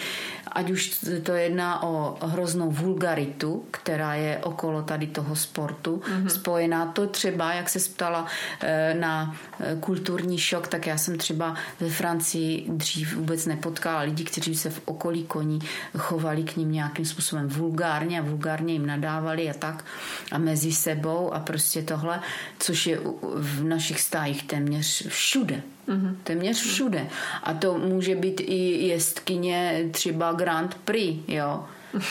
[0.52, 6.26] Ať už to jedná o hroznou vulgaritu, která je okolo tady toho sportu mm-hmm.
[6.26, 6.86] spojená.
[6.86, 8.26] To třeba, jak se ptala
[8.60, 14.24] eh, na eh, kulturní šok, tak já jsem třeba ve Francii dřív vůbec nepotkala lidi,
[14.24, 15.58] kteří se v okolí koní
[15.98, 19.84] chovali k ním nějakým způsobem vulgárně a vulgárně jim nadávali a tak
[20.32, 22.20] a mezi sebou a prostě tohle,
[22.58, 23.00] což je
[23.34, 25.62] v našich stájích téměř všude.
[25.88, 26.16] Mm-hmm.
[26.24, 27.06] Téměř všude.
[27.42, 31.64] A to může být i jestkyně třeba Grand Prix, jo.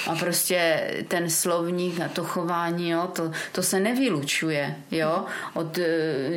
[0.07, 5.87] A prostě ten slovník a to chování, jo, to, to se nevylučuje, jo, od e,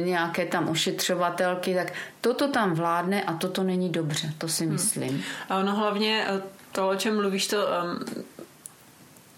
[0.01, 4.73] nějaké tam ošetřovatelky, tak toto tam vládne a toto není dobře, to si hmm.
[4.73, 5.25] myslím.
[5.49, 8.25] A ono hlavně e, to, o čem mluvíš, to um,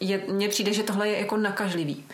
[0.00, 2.04] je, mně přijde, že tohle je jako nakažlivý.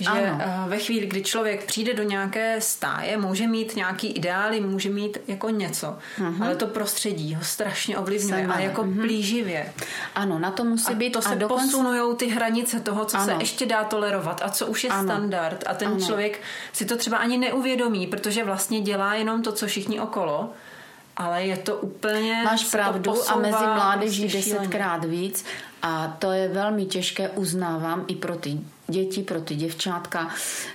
[0.00, 0.38] Že ano.
[0.40, 5.18] Eh, ve chvíli, kdy člověk přijde do nějaké stáje, může mít nějaký ideály, může mít
[5.28, 6.44] jako něco, uh-huh.
[6.44, 8.54] ale to prostředí ho strašně ovlivňuje Sama.
[8.54, 9.00] a jako uh-huh.
[9.00, 9.72] plíživě.
[10.14, 11.10] Ano, na to musí a být.
[11.10, 11.64] to se a dokonce...
[11.64, 13.26] posunujou ty hranice toho, co ano.
[13.26, 15.02] se ještě dá tolerovat a co už je ano.
[15.02, 16.00] standard a ten ano.
[16.00, 16.40] člověk
[16.72, 20.50] si to třeba ani neuvědomí, protože vlastně dělá jenom to, co všichni okolo
[21.16, 22.40] ale je to úplně...
[22.44, 25.44] Máš pravdu a mezi mládeží prostě desetkrát víc
[25.86, 28.58] a to je velmi těžké, uznávám, i pro ty
[28.88, 30.28] děti, pro ty děvčátka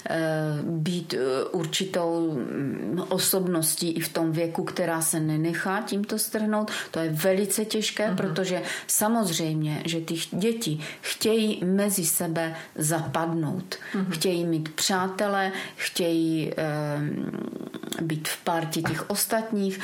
[0.10, 0.20] eh,
[0.64, 6.72] být eh, určitou mm, osobností i v tom věku, která se nenechá tímto strhnout.
[6.92, 8.16] To je velice těžké, uh-huh.
[8.16, 13.76] protože samozřejmě, že ty děti chtějí mezi sebe zapadnout.
[13.94, 14.10] Uh-huh.
[14.10, 19.80] Chtějí mít přátele, chtějí uh, být v partě těch ostatních.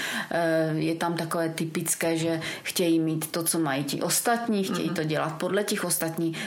[0.75, 4.93] Je tam takové typické, že chtějí mít to, co mají ti ostatní, chtějí uh-huh.
[4.93, 6.37] to dělat podle těch ostatních.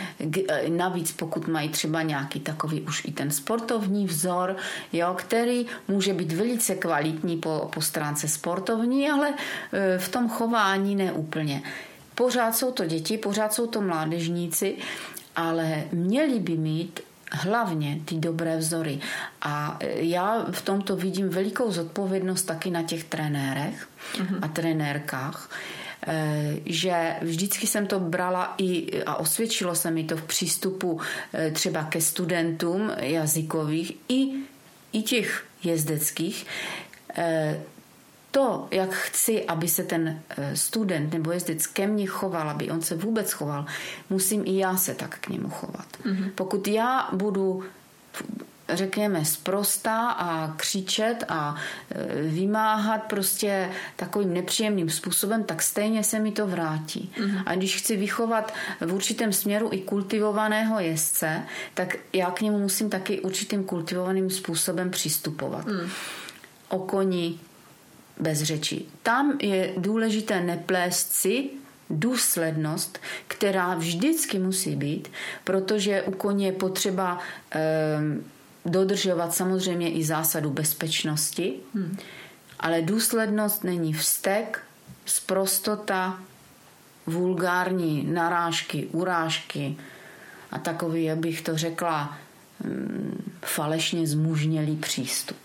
[0.69, 4.57] Navíc pokud mají třeba nějaký takový už i ten sportovní vzor,
[4.93, 9.35] jo, který může být velice kvalitní po, po stránce sportovní, ale
[9.73, 11.63] e, v tom chování neúplně.
[12.15, 14.77] Pořád jsou to děti, pořád jsou to mládežníci,
[15.37, 17.01] ale měli by mít
[17.33, 19.01] hlavně ty dobré vzory.
[19.43, 24.39] A e, já v tomto vidím velikou zodpovědnost taky na těch trenérech mm-hmm.
[24.43, 25.51] a trenérkách,
[26.67, 31.01] že vždycky jsem to brala i a osvědčilo se mi to v přístupu
[31.33, 34.33] eh, třeba ke studentům jazykových i,
[34.93, 36.47] i těch jezdeckých,
[37.17, 37.63] eh,
[38.31, 40.23] to, jak chci, aby se ten
[40.55, 43.67] student nebo jezdec ke mně choval, aby on se vůbec choval,
[44.11, 45.87] musím i já se tak k němu chovat.
[46.05, 46.31] Mm-hmm.
[46.35, 47.65] Pokud já budu
[48.73, 51.57] řekněme, sprostá a křičet a
[51.91, 57.13] e, vymáhat prostě takovým nepříjemným způsobem, tak stejně se mi to vrátí.
[57.17, 57.43] Mm-hmm.
[57.47, 61.43] A když chci vychovat v určitém směru i kultivovaného jezdce,
[61.75, 65.67] tak já k němu musím taky určitým kultivovaným způsobem přistupovat.
[65.67, 65.91] Mm.
[66.69, 67.39] O koni
[68.21, 68.83] bez řeči.
[69.03, 71.51] Tam je důležité neplést si
[71.91, 75.11] důslednost, která vždycky musí být,
[75.45, 77.19] protože u koně je potřeba
[77.53, 77.61] eh,
[78.65, 81.99] dodržovat samozřejmě i zásadu bezpečnosti, hmm.
[82.61, 84.63] ale důslednost není vztek,
[85.05, 86.19] sprostota,
[87.07, 89.77] vulgární narážky, urážky
[90.51, 92.19] a takový, jak bych to řekla,
[92.65, 95.37] mm, falešně zmužnělý přístup.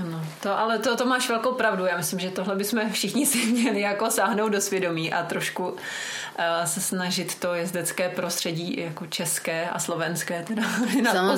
[0.00, 1.86] Ano, to, ale to, to máš velkou pravdu.
[1.86, 5.76] Já myslím, že tohle bychom všichni si měli jako sáhnout do svědomí a trošku
[6.64, 10.62] se snažit to jezdecké prostředí jako české a slovenské, teda
[11.02, 11.36] na,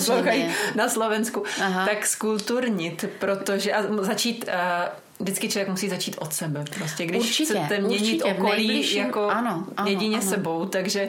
[0.75, 1.87] na Slovensku, Aha.
[1.87, 4.89] tak skulturnit, protože a začít uh,
[5.21, 6.65] vždycky člověk musí začít od sebe.
[6.75, 10.29] Prostě když určitě, chcete měnit určitě, okolí jako ano, ano, jedině ano.
[10.29, 11.09] sebou, takže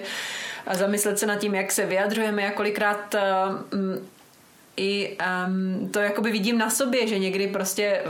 [0.67, 3.79] a zamyslet se nad tím, jak se vyjadřujeme, jak kolikrát uh,
[4.78, 5.17] i
[5.47, 8.01] um, to jakoby vidím na sobě, že někdy prostě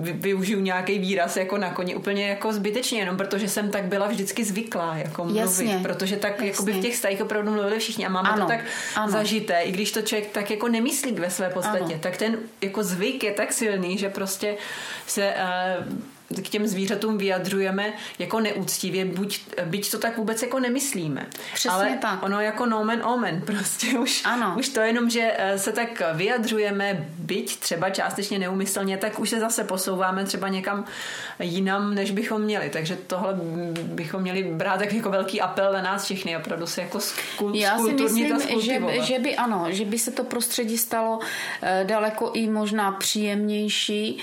[0.00, 4.44] využiju nějaký výraz jako na koni úplně jako zbytečně, jenom protože jsem tak byla vždycky
[4.44, 6.46] zvyklá jako mluvit, jasně, protože tak jasně.
[6.46, 8.60] jakoby v těch stajích opravdu mluvili všichni a máme ano, to tak
[8.96, 9.12] ano.
[9.12, 11.98] zažité, i když to člověk tak jako nemyslí ve své podstatě, ano.
[12.00, 14.56] tak ten jako zvyk je tak silný, že prostě
[15.06, 15.34] se
[15.78, 15.94] uh,
[16.42, 21.26] k těm zvířatům vyjadřujeme jako neúctivě, buď, byť to tak vůbec jako nemyslíme.
[21.54, 22.22] Přesně Ale tak.
[22.22, 24.54] ono jako nomen omen, prostě už, ano.
[24.58, 29.40] už to jenom, že eh, se tak vyjadřujeme, byť třeba částečně neumyslně, tak už se
[29.40, 30.84] zase posouváme třeba někam
[31.38, 32.70] jinam, než bychom měli.
[32.70, 33.34] Takže tohle
[33.82, 37.78] bychom měli brát tak jako velký apel na nás všechny, opravdu se jako skul, Já
[37.78, 41.22] si myslím, že, že by ano, že by se to prostředí stalo uh,
[41.86, 44.22] daleko i možná příjemnější,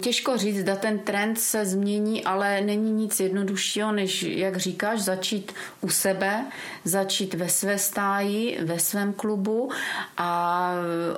[0.00, 5.52] těžko říct, zda ten trend se změní, ale není nic jednoduššího, než, jak říkáš, začít
[5.80, 6.44] u sebe,
[6.84, 9.70] začít ve své stáji, ve svém klubu
[10.16, 10.72] a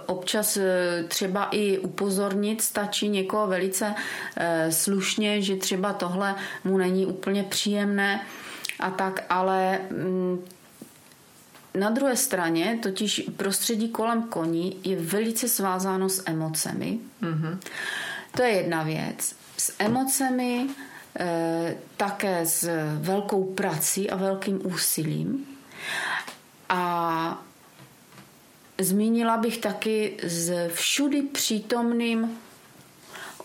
[0.06, 3.94] občas eh, třeba i upozornit, stačí někoho velice
[4.36, 6.34] eh, slušně, že třeba tohle
[6.64, 8.20] mu není úplně příjemné
[8.80, 10.44] a tak, ale mm,
[11.74, 16.98] na druhé straně totiž prostředí kolem koní je velice svázáno s emocemi.
[17.22, 17.58] Mm-hmm.
[18.36, 19.36] To je jedna věc.
[19.58, 20.66] S emocemi,
[21.20, 25.46] e, také s velkou prací a velkým úsilím.
[26.68, 27.44] A
[28.80, 32.38] zmínila bych taky s všudy přítomným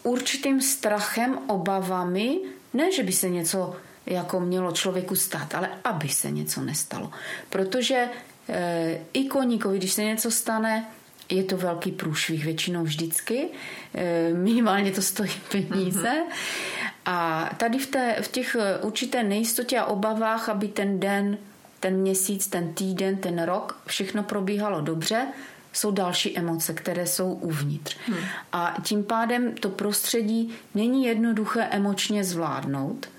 [0.04, 2.40] určitým strachem, obavami,
[2.74, 7.12] ne, že by se něco jako mělo člověku stát, ale aby se něco nestalo.
[7.50, 8.08] Protože
[8.50, 10.86] e, i koníkovi, když se něco stane,
[11.30, 13.48] je to velký průšvih většinou vždycky,
[13.96, 16.10] e, minimálně to stojí peníze.
[16.10, 16.84] Mm-hmm.
[17.06, 21.38] A tady v, té, v těch eh, určité nejistotě a obavách, aby ten den,
[21.80, 25.28] ten měsíc, ten týden, ten rok, všechno probíhalo dobře,
[25.74, 27.98] jsou další emoce, které jsou uvnitř.
[28.06, 28.18] Hmm.
[28.52, 33.10] A tím pádem to prostředí není jednoduché emočně zvládnout.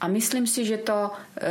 [0.00, 1.50] A myslím si, že to e,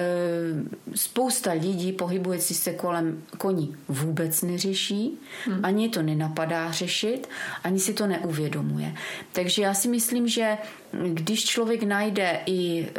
[0.95, 5.65] spousta lidí pohybující se kolem koní vůbec neřeší, hmm.
[5.65, 7.29] ani to nenapadá řešit,
[7.63, 8.93] ani si to neuvědomuje.
[9.31, 10.57] Takže já si myslím, že
[11.13, 12.89] když člověk najde i e,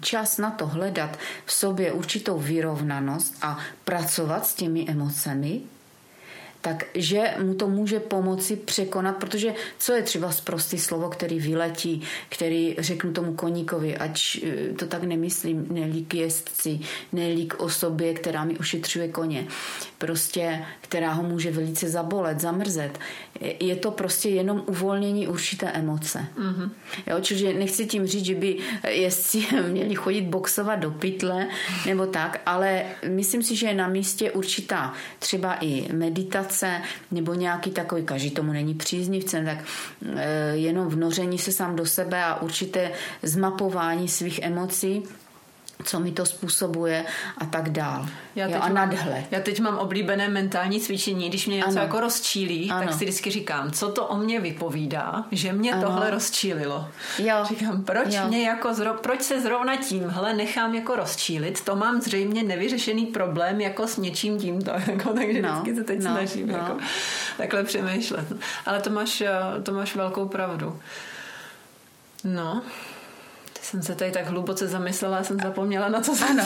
[0.00, 5.60] čas na to hledat v sobě určitou vyrovnanost a pracovat s těmi emocemi,
[6.60, 12.76] takže mu to může pomoci překonat, protože co je třeba prostý slovo, který vyletí, který
[12.78, 16.80] řeknu tomu koníkovi, ať eh, to tak nemyslím, nelík jezdci,
[17.12, 19.46] nelík osobě, která mi ošetřuje koně,
[19.98, 22.98] prostě, která ho může velice zabolet, zamrzet.
[23.60, 26.26] Je to prostě jenom uvolnění určité emoce.
[26.36, 26.70] Mm-hmm.
[27.06, 28.56] Jo, čiže nechci tím říct, že by
[28.88, 31.48] jezdci měli chodit boxovat do pytle
[31.86, 37.34] nebo tak, ale myslím si, že je na místě určitá třeba i meditace, meditace nebo
[37.34, 39.58] nějaký takový, každý tomu není příznivcem, tak
[40.16, 42.90] e, jenom vnoření se sám do sebe a určité
[43.22, 45.02] zmapování svých emocí
[45.84, 47.04] co mi to způsobuje
[47.38, 48.06] a tak dál.
[48.36, 49.24] Já jo, a nadhled.
[49.30, 51.80] Já teď mám oblíbené mentální cvičení, když mě něco ano.
[51.80, 52.86] jako rozčílí, ano.
[52.86, 55.82] tak si vždycky říkám, co to o mě vypovídá, že mě ano.
[55.82, 56.88] tohle rozčílilo.
[57.18, 57.44] Jo.
[57.48, 58.22] Říkám, proč jo.
[58.28, 63.60] mě jako zro, proč se zrovna tímhle nechám jako rozčílit, to mám zřejmě nevyřešený problém
[63.60, 65.52] jako s něčím tímto, jako, takže no.
[65.52, 66.10] vždycky se teď no.
[66.10, 66.54] snažím no.
[66.54, 66.76] Jako,
[67.36, 68.26] takhle přemýšlet.
[68.66, 69.22] Ale to máš,
[69.62, 70.80] to máš velkou pravdu.
[72.24, 72.62] No,
[73.70, 76.44] jsem se tady tak hluboce zamyslela, jsem zapomněla, na co jsem ano.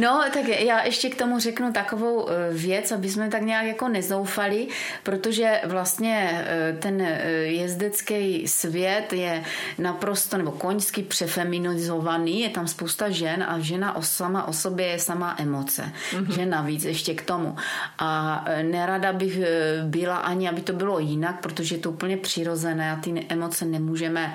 [0.00, 3.88] No, tak já ještě k tomu řeknu takovou e, věc, aby jsme tak nějak jako
[3.88, 4.68] nezoufali,
[5.02, 9.44] protože vlastně e, ten e, jezdecký svět je
[9.78, 15.36] naprosto, nebo koňský přefeminizovaný, je tam spousta žen a žena sama o sobě je sama
[15.38, 15.92] emoce.
[16.12, 16.34] Mm-hmm.
[16.34, 17.56] Že navíc ještě k tomu.
[17.98, 19.38] A nerada bych
[19.84, 24.34] byla ani, aby to bylo jinak, protože je to úplně přirozené a ty emoce nemůžeme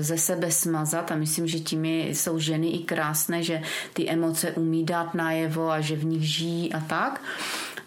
[0.00, 3.62] ze sebe smazat a myslím, myslím, že tím jsou ženy i krásné, že
[3.92, 7.20] ty emoce umí dát najevo a že v nich žijí a tak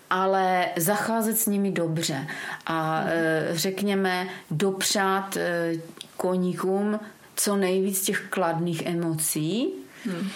[0.10, 2.28] ale zacházet s nimi dobře
[2.66, 3.10] a mhm.
[3.52, 5.74] řekněme dopřát e,
[6.18, 7.00] koníkům
[7.40, 9.68] co nejvíc těch kladných emocí.
[10.06, 10.30] Hmm.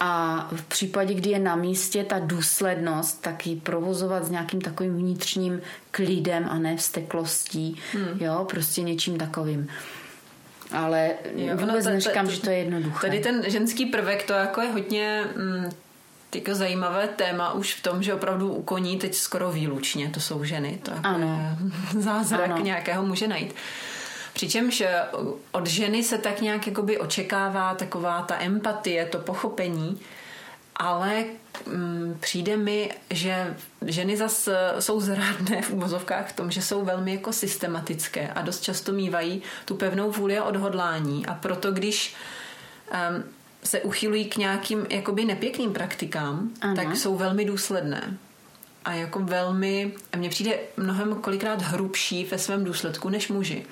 [0.00, 4.96] A v případě, kdy je na místě ta důslednost, tak ji provozovat s nějakým takovým
[4.96, 5.60] vnitřním
[5.90, 8.20] klidem a ne vsteklostí, hmm.
[8.20, 9.68] jo, prostě něčím takovým
[10.72, 13.06] ale jo, vůbec no, neříkám, že to je jednoduché.
[13.06, 15.70] Tady ten ženský prvek, to jako je hodně mm,
[16.34, 20.44] jako zajímavé téma už v tom, že opravdu u koní teď skoro výlučně to jsou
[20.44, 20.80] ženy.
[20.82, 21.56] To jako ano.
[21.94, 22.64] je zázrak ano.
[22.64, 23.54] nějakého může najít.
[24.32, 25.02] Přičemž eh,
[25.52, 30.00] od ženy se tak nějak jakoby očekává taková ta empatie, to pochopení,
[30.76, 31.24] ale
[32.20, 34.48] přijde mi, že ženy zas
[34.78, 39.42] jsou zrádné v úvozovkách v tom, že jsou velmi jako systematické a dost často mývají
[39.64, 42.14] tu pevnou vůli a odhodlání a proto když
[42.92, 43.24] um,
[43.64, 46.76] se uchylují k nějakým jakoby nepěkným praktikám, ano.
[46.76, 48.18] tak jsou velmi důsledné
[48.84, 53.66] a jako velmi, a mně přijde mnohem kolikrát hrubší ve svém důsledku než muži.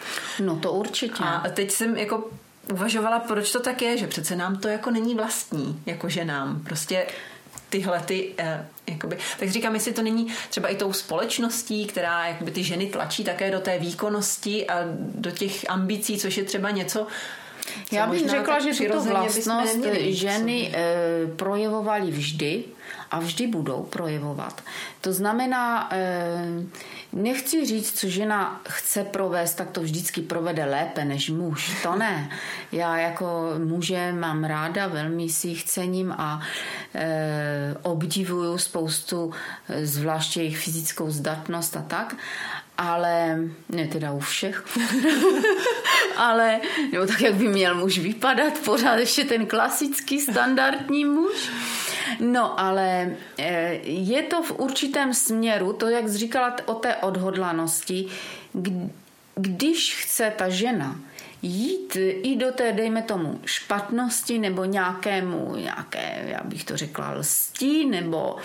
[0.44, 1.24] No to určitě.
[1.24, 2.30] A teď jsem jako
[2.72, 6.60] uvažovala, proč to tak je, že přece nám to jako není vlastní, jako že nám
[6.64, 7.06] prostě
[7.68, 12.50] tyhle ty, eh, jakoby, tak říkám, jestli to není třeba i tou společností, která jakoby
[12.50, 17.06] ty ženy tlačí také do té výkonnosti a do těch ambicí, což je třeba něco,
[17.92, 22.64] já bych řekla, že tuto vlastnost ženy e, projevovaly vždy
[23.10, 24.62] a vždy budou projevovat.
[25.00, 26.46] To znamená, eh,
[27.12, 31.72] nechci říct, co žena chce provést, tak to vždycky provede lépe než muž.
[31.82, 32.30] To ne.
[32.72, 36.40] Já jako muže mám ráda, velmi si jich cením a
[36.94, 39.32] e, obdivuju spoustu,
[39.82, 42.16] zvláště jejich fyzickou zdatnost a tak
[42.78, 43.38] ale
[43.68, 44.64] ne teda u všech,
[46.16, 46.60] ale
[46.92, 51.50] nebo tak, jak by měl muž vypadat, pořád ještě ten klasický standardní muž.
[52.20, 58.06] No, ale eh, je to v určitém směru, to, jak jsi říkala o té odhodlanosti,
[59.34, 61.00] když chce ta žena
[61.42, 67.86] jít i do té, dejme tomu, špatnosti nebo nějakému, nějaké, já bych to řekla, lstí
[67.86, 68.36] nebo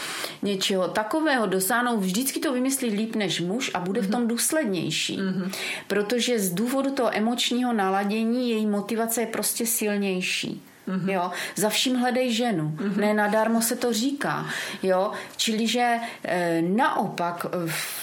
[0.42, 4.30] něčeho takového dosáhnout, vždycky to vymyslí líp než muž a bude v tom mhm.
[4.30, 5.18] důslednější.
[5.18, 5.52] Mm-hmm.
[5.88, 10.62] Protože z důvodu toho emočního naladění její motivace je prostě silnější.
[10.88, 11.10] Mm-hmm.
[11.10, 12.76] Jo, za vším hledej ženu.
[12.76, 12.98] Mm-hmm.
[12.98, 14.46] Ne nadarmo se to říká.
[14.84, 17.46] Jo, čili že e, naopak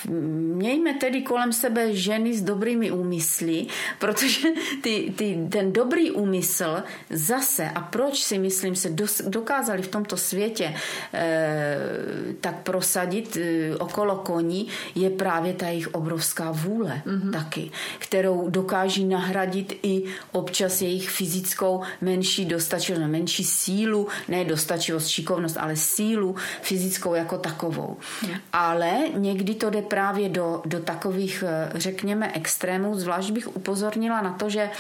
[0.09, 3.67] mějme tedy kolem sebe ženy s dobrými úmysly,
[3.99, 4.49] protože
[4.83, 10.17] ty, ty, ten dobrý úmysl zase, a proč si myslím, se dos, dokázali v tomto
[10.17, 10.75] světě
[11.15, 11.79] e,
[12.41, 17.33] tak prosadit e, okolo koní, je právě ta jejich obrovská vůle mm-hmm.
[17.33, 20.03] taky, kterou dokáží nahradit i
[20.33, 27.15] občas jejich fyzickou menší dost dostačil na menší sílu, ne dostačilost, šikovnost, ale sílu fyzickou
[27.15, 27.97] jako takovou.
[28.53, 32.95] Ale někdy to jde právě do, do takových, eh, řekněme, extrémů.
[32.95, 34.71] Zvlášť bych upozornila na to, že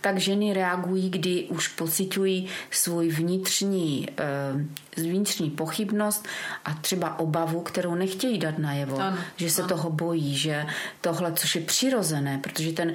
[0.00, 6.26] tak ženy reagují, kdy už pocitují svůj vnitřní eh, vnitřní pochybnost
[6.64, 9.68] a třeba obavu, kterou nechtějí dát najevo, ano, že se ano.
[9.68, 10.66] toho bojí, že
[11.00, 12.94] tohle, což je přirozené, protože ten e,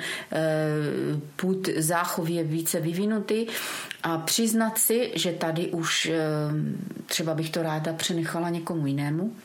[1.36, 3.48] půd záchov je více vyvinutý
[4.04, 6.20] a přiznat si, že tady už e,
[7.06, 9.36] třeba bych to ráda přenechala někomu jinému,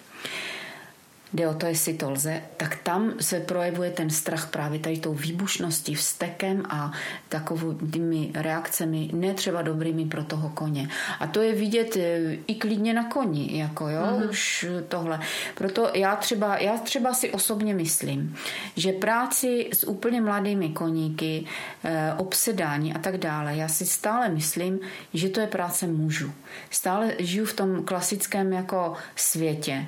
[1.36, 5.14] jde o to, jestli to lze, tak tam se projevuje ten strach právě tady tou
[5.14, 6.92] výbušností, vstekem a
[7.28, 10.88] takovými reakcemi netřeba dobrými pro toho koně.
[11.20, 14.30] A to je vidět e, i klidně na koni, jako jo, mm-hmm.
[14.30, 15.20] už tohle.
[15.54, 18.36] Proto já třeba, já třeba si osobně myslím,
[18.76, 21.44] že práci s úplně mladými koníky,
[21.84, 24.80] e, obsedání a tak dále, já si stále myslím,
[25.14, 26.32] že to je práce mužů.
[26.70, 29.86] Stále žiju v tom klasickém jako světě,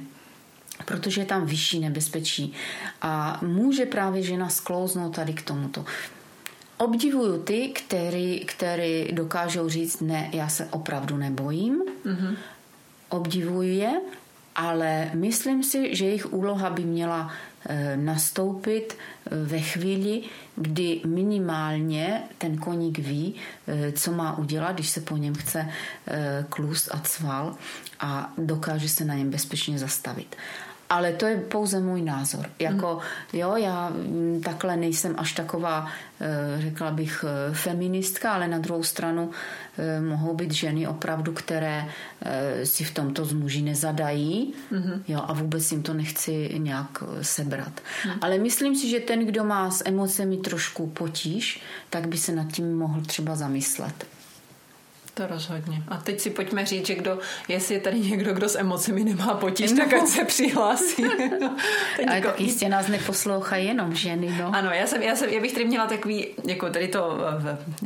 [0.85, 2.53] protože je tam vyšší nebezpečí.
[3.03, 5.85] A může právě žena sklouznout tady k tomuto.
[6.79, 11.83] Obdivuju ty, který, který dokážou říct, ne, já se opravdu nebojím.
[12.07, 12.37] Mm-hmm.
[13.09, 14.01] Obdivuju je,
[14.59, 17.31] ale myslím si, že jejich úloha by měla
[17.69, 20.23] e, nastoupit e, ve chvíli,
[20.57, 23.35] kdy minimálně ten koník ví,
[23.67, 25.69] e, co má udělat, když se po něm chce
[26.49, 27.55] klus a cval
[28.01, 30.37] a dokáže se na něm bezpečně zastavit.
[30.91, 32.47] Ale to je pouze můj názor.
[32.59, 32.99] Jako,
[33.33, 35.87] jo, já mm, takhle nejsem až taková,
[36.21, 39.31] eh, řekla bych, eh, feministka, ale na druhou stranu
[39.79, 41.85] eh, mohou být ženy opravdu, které
[42.65, 45.03] si v tomto z muži nezadají mm-hmm.
[45.09, 47.73] jo, a vůbec jim to nechci nějak sebrat.
[48.07, 48.13] Mm.
[48.21, 52.53] Ale myslím si, že ten, kdo má s emocemi trošku potíž, tak by se nad
[52.53, 54.07] tím mohl třeba zamyslet.
[55.19, 55.83] To rozhodně.
[55.89, 59.35] A teď si pojďme říct, že kdo, jestli je tady někdo, kdo s emocemi nemá
[59.35, 59.79] potíž, no.
[59.79, 61.05] tak ať se přihlásí.
[62.07, 62.29] Ale jako...
[62.29, 64.51] tak jistě nás neposlouchají jenom ženy, no.
[64.55, 67.19] Ano, já, jsem, já, jsem, já bych tady měla takový, jako tady to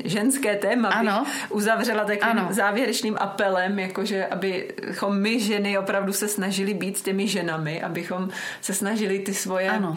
[0.05, 1.25] ženské téma, ano.
[1.51, 2.49] uzavřela takovým ano.
[2.51, 8.29] závěrečným apelem, jakože abychom my ženy opravdu se snažili být s těmi ženami, abychom
[8.61, 9.97] se snažili ty svoje ano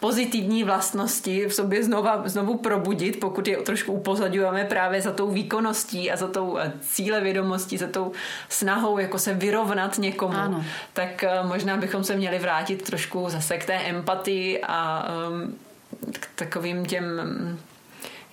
[0.00, 6.10] pozitivní vlastnosti v sobě znova, znovu probudit, pokud je trošku upozadňujeme právě za tou výkonností
[6.10, 8.12] a za tou eh, cílevědomostí, za tou
[8.48, 10.64] snahou jako se vyrovnat někomu, ano.
[10.92, 15.58] tak eh, možná bychom se měli vrátit trošku zase k té empatii a um,
[16.12, 17.04] k takovým těm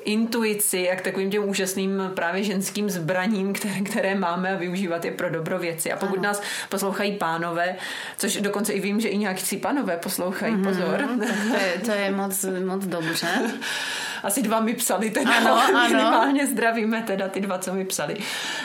[0.05, 5.11] intuici a k takovým těm úžasným právě ženským zbraním, které, které máme a využívat je
[5.11, 5.91] pro dobro věci.
[5.91, 6.23] A pokud ano.
[6.23, 7.75] nás poslouchají pánové,
[8.17, 11.05] což dokonce i vím, že i nějaký pánové poslouchají, mm-hmm, pozor.
[11.47, 13.27] To je, to je moc, moc dobře.
[14.25, 15.87] Asi dva mi psali, teda ano, ano.
[15.87, 18.17] minimálně zdravíme teda ty dva, co mi psali.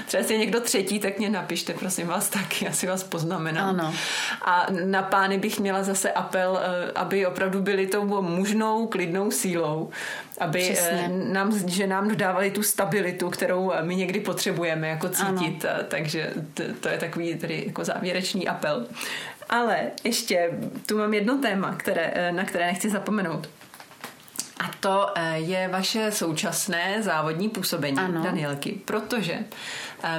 [0.07, 3.69] Třeba jestli je někdo třetí, tak mě napište, prosím vás taky, asi vás poznamenám.
[3.69, 3.95] Ano.
[4.43, 9.91] A na pány bych měla zase apel, eh, aby opravdu byli tou mužnou, klidnou sílou,
[10.39, 11.09] aby eh, Přesně.
[11.09, 15.65] nám, že nám dodávali tu stabilitu, kterou my někdy potřebujeme jako cítit.
[15.65, 15.85] Ano.
[15.89, 18.87] Takže to, to je takový tedy jako závěrečný apel.
[19.49, 20.51] Ale ještě
[20.87, 23.49] tu mám jedno téma, které, eh, na které nechci zapomenout.
[24.61, 28.23] A to eh, je vaše současné závodní působení, ano.
[28.23, 29.39] Danielky, protože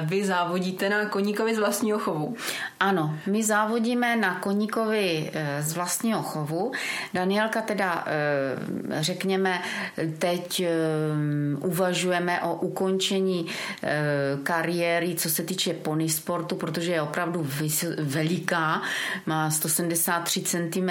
[0.04, 2.36] vy závodíte na koníkovi z vlastního chovu.
[2.80, 6.72] Ano, my závodíme na koníkovi eh, z vlastního chovu.
[7.14, 9.62] Danielka teda, eh, řekněme,
[10.18, 10.68] teď eh,
[11.60, 13.46] uvažujeme o ukončení
[14.42, 17.46] kariéry, co se týče pony sportu, protože je opravdu
[17.98, 18.82] veliká,
[19.26, 20.90] má 173 cm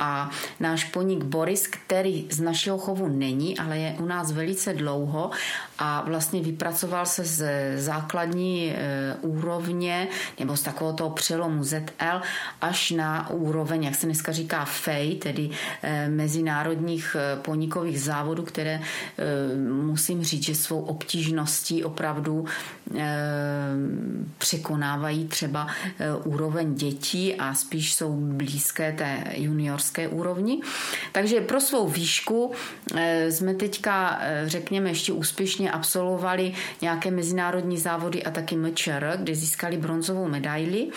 [0.00, 0.30] a
[0.60, 5.30] náš poník Boris, který z našeho chovu není, ale je u nás velice dlouho
[5.84, 7.44] a vlastně vypracoval se z
[7.76, 8.76] základní e,
[9.20, 12.20] úrovně nebo z takového toho přelomu ZL
[12.60, 15.50] až na úroveň, jak se dneska říká FEJ, tedy
[15.82, 18.80] e, mezinárodních e, poníkových závodů, které
[19.82, 22.44] musím říct, že svou obtížností opravdu
[24.38, 25.66] překonávají třeba
[26.24, 30.60] úroveň dětí a spíš jsou blízké té juniorské úrovni.
[31.12, 32.52] Takže pro svou výšku
[33.30, 40.28] jsme teďka, řekněme, ještě úspěšně absolvovali nějaké mezinárodní závody a taky MČR, kde získali bronzovou
[40.28, 40.88] medaili.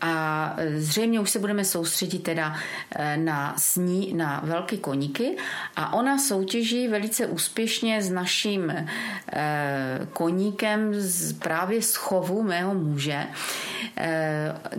[0.00, 2.56] A zřejmě už se budeme soustředit teda
[2.96, 5.36] eh, na sní, na velké koníky.
[5.76, 13.26] A ona soutěží velice úspěšně s naším eh, koníkem z, právě z chovu mého muže,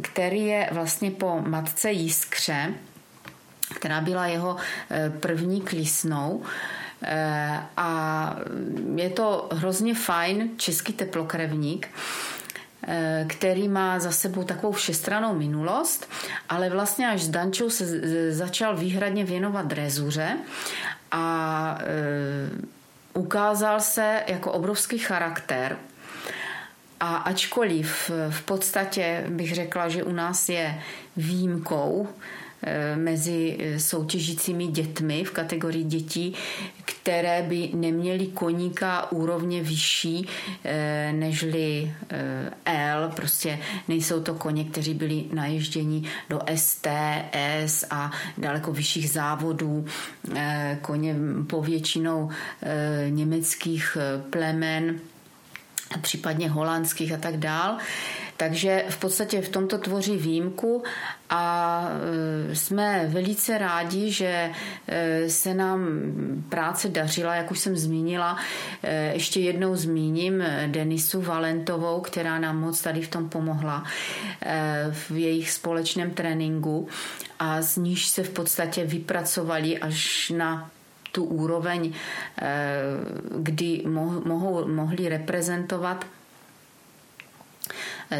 [0.02, 2.74] který je vlastně po matce Jiskře,
[3.76, 4.58] která byla jeho
[5.20, 6.44] první klisnou,
[7.78, 8.36] a
[8.96, 11.88] je to hrozně fajn český teplokrevník,
[12.88, 16.10] eh, který má za sebou takovou všestranou minulost,
[16.50, 17.86] ale vlastně až s Dančou se
[18.34, 20.38] začal výhradně věnovat drezuře
[21.12, 21.86] a eh,
[23.14, 25.78] ukázal se jako obrovský charakter.
[27.00, 30.82] A ačkoliv v podstatě bych řekla, že u nás je
[31.18, 32.49] výjimkou, Eh,
[32.96, 36.36] mezi eh, soutěžícími dětmi v kategorii dětí,
[36.86, 40.28] které by neměly koníka úrovně vyšší
[40.64, 41.94] eh, nežli
[42.66, 43.12] L.
[43.16, 49.86] Prostě nejsou to koně, kteří byli naježděni do STS a daleko vyšších závodů.
[50.82, 51.16] Koně
[51.48, 52.30] povětšinou
[53.10, 53.98] německých
[54.30, 55.00] plemen
[56.02, 57.78] případně holandských a tak dál.
[58.40, 60.84] Takže v podstatě v tomto tvoří výjimku
[61.30, 61.84] a
[62.52, 64.52] e, jsme velice rádi, že
[64.88, 65.88] e, se nám
[66.50, 68.38] práce dařila, jak už jsem zmínila.
[68.84, 73.84] E, ještě jednou zmíním Denisu Valentovou, která nám moc tady v tom pomohla
[74.92, 76.88] v jejich společném tréninku
[77.40, 80.72] a z níž se v podstatě vypracovali až na
[81.12, 81.94] tu úroveň,
[83.38, 83.84] kdy
[84.24, 86.06] mohou, mohli reprezentovat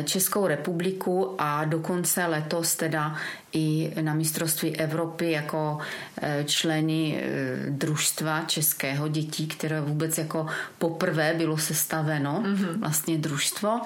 [0.04, 3.16] Českou republiku a dokonce letos teda
[3.54, 5.80] i na mistrovství Evropy jako
[6.22, 10.48] e, členy e, družstva českého dětí, které vůbec jako
[10.78, 12.80] poprvé bylo sestaveno mm-hmm.
[12.80, 13.82] vlastně družstvo.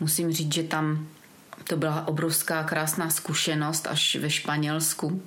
[0.00, 1.06] Musím říct, že tam
[1.68, 5.22] to byla obrovská krásná zkušenost až ve Španělsku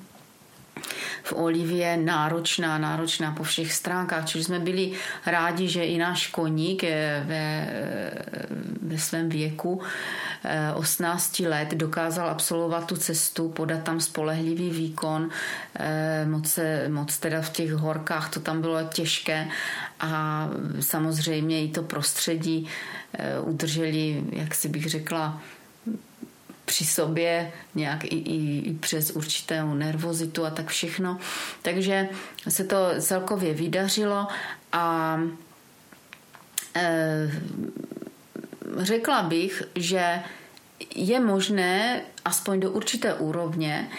[1.24, 4.92] v Olivě náročná, náročná po všech stránkách, čili jsme byli
[5.26, 7.68] rádi, že i náš koník je ve,
[8.82, 9.82] ve svém věku
[10.76, 15.30] 18 eh, let dokázal absolvovat tu cestu, podat tam spolehlivý výkon,
[15.80, 19.48] eh, moc, moc teda v těch horkách to tam bylo těžké.
[20.00, 20.50] A
[20.80, 22.68] samozřejmě i to prostředí
[23.14, 25.42] eh, udrželi, jak si bych řekla,
[26.68, 31.18] při sobě nějak i, i, i přes určitou nervozitu a tak všechno.
[31.62, 32.10] Takže
[32.50, 34.28] se to celkově vydařilo
[34.72, 35.20] a
[36.76, 37.32] e,
[38.78, 40.20] řekla bych, že
[40.96, 43.90] je možné aspoň do určité úrovně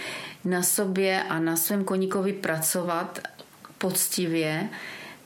[0.45, 3.19] na sobě a na svém koníkovi pracovat
[3.79, 4.69] poctivě,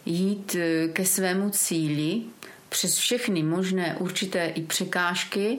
[0.06, 2.22] jít e, ke svému cíli
[2.68, 5.58] přes všechny možné určité i překážky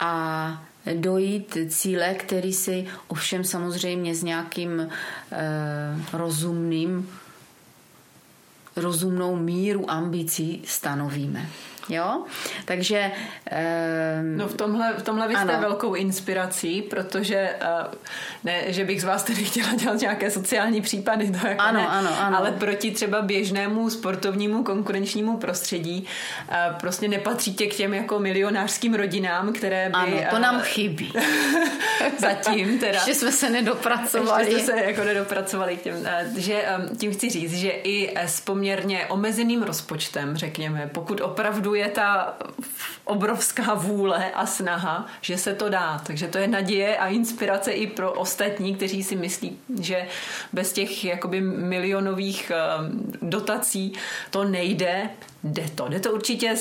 [0.00, 4.88] a dojít cíle, který si ovšem samozřejmě s nějakým
[5.32, 5.38] eh,
[6.12, 7.08] rozumným
[8.76, 11.48] rozumnou míru ambicí stanovíme.
[11.90, 12.24] Jo?
[12.64, 13.10] Takže...
[14.20, 15.60] Um, no v tomhle, v tomhle vy jste ano.
[15.60, 17.94] velkou inspirací, protože uh,
[18.44, 21.86] ne, že bych z vás tedy chtěla dělat nějaké sociální případy, to jako ano, ne,
[21.86, 22.38] ano, ano.
[22.38, 26.06] ale proti třeba běžnému sportovnímu konkurenčnímu prostředí
[26.48, 29.94] uh, prostě nepatříte k těm jako milionářským rodinám, které by...
[29.94, 31.12] Ano, to nám uh, chybí.
[32.18, 32.92] zatím teda.
[32.92, 34.44] Ještě jsme se nedopracovali.
[34.44, 35.96] Ještě jsme se jako nedopracovali k těm.
[35.96, 41.74] Uh, že um, tím chci říct, že i s poměrně omezeným rozpočtem, řekněme, pokud opravdu
[41.74, 42.36] je ta
[43.04, 46.00] obrovská vůle a snaha, že se to dá.
[46.06, 50.06] Takže to je naděje a inspirace i pro ostatní, kteří si myslí, že
[50.52, 52.52] bez těch jakoby milionových
[53.22, 53.92] dotací
[54.30, 55.10] to nejde.
[55.44, 55.88] Jde to.
[55.88, 56.56] Jde to určitě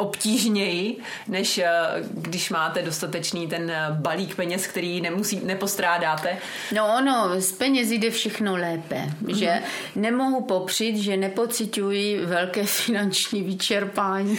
[0.00, 0.96] obtížněji,
[1.28, 1.68] než eh,
[2.12, 6.38] když máte dostatečný ten eh, balík peněz, který nemusí, nepostrádáte.
[6.74, 9.34] No ono, z peněz jde všechno lépe, mm-hmm.
[9.34, 9.62] že
[9.96, 14.38] nemohu popřít, že nepocituji velké finanční vyčerpání,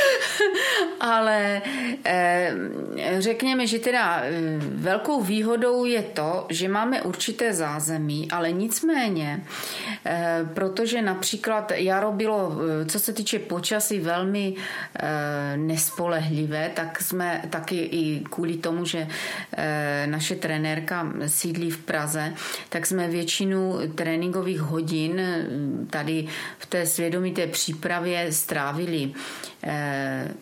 [1.00, 1.62] ale
[2.04, 2.54] eh,
[3.18, 4.22] řekněme, že teda
[4.60, 9.44] velkou výhodou je to, že máme určité zázemí, ale nicméně,
[10.04, 12.52] eh, protože například jaro bylo,
[12.88, 14.54] co se týče počasí, velmi
[15.56, 19.08] nespolehlivé, tak jsme taky i kvůli tomu, že
[19.56, 22.34] eh, naše trenérka sídlí v Praze,
[22.68, 25.46] tak jsme většinu tréninkových hodin eh,
[25.90, 26.26] tady
[26.58, 29.12] v té svědomité přípravě strávili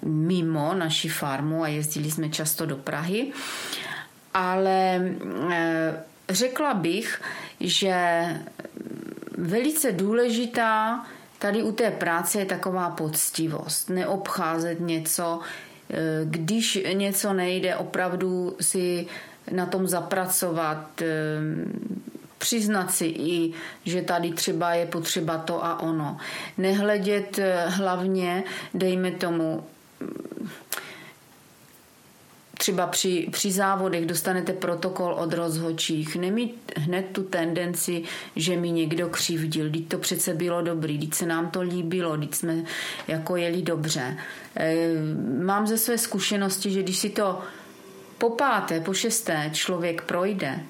[0.03, 3.33] mimo naši farmu a jezdili jsme často do Prahy.
[4.35, 5.01] Ale
[6.29, 7.23] řekla bych,
[7.61, 7.95] že
[9.39, 11.07] velice důležitá
[11.39, 15.41] Tady u té práce je taková poctivost, neobcházet něco,
[15.91, 19.07] eh, když něco nejde, opravdu si
[19.51, 21.07] na tom zapracovat, eh,
[22.39, 23.53] přiznat si i,
[23.85, 26.17] že tady třeba je potřeba to a ono.
[26.59, 28.45] Nehledět eh, hlavně,
[28.75, 29.65] dejme tomu,
[32.59, 38.03] třeba při, při závodech dostanete protokol od rozhodčích, nemít hned tu tendenci,
[38.37, 42.35] že mi někdo křivdil, teď to přece bylo dobrý, teď se nám to líbilo, teď
[42.35, 42.63] jsme
[43.09, 44.17] jako jeli dobře.
[44.57, 44.77] E,
[45.43, 47.41] mám ze své zkušenosti, že když si to
[48.19, 50.61] po páté, po šesté člověk projde,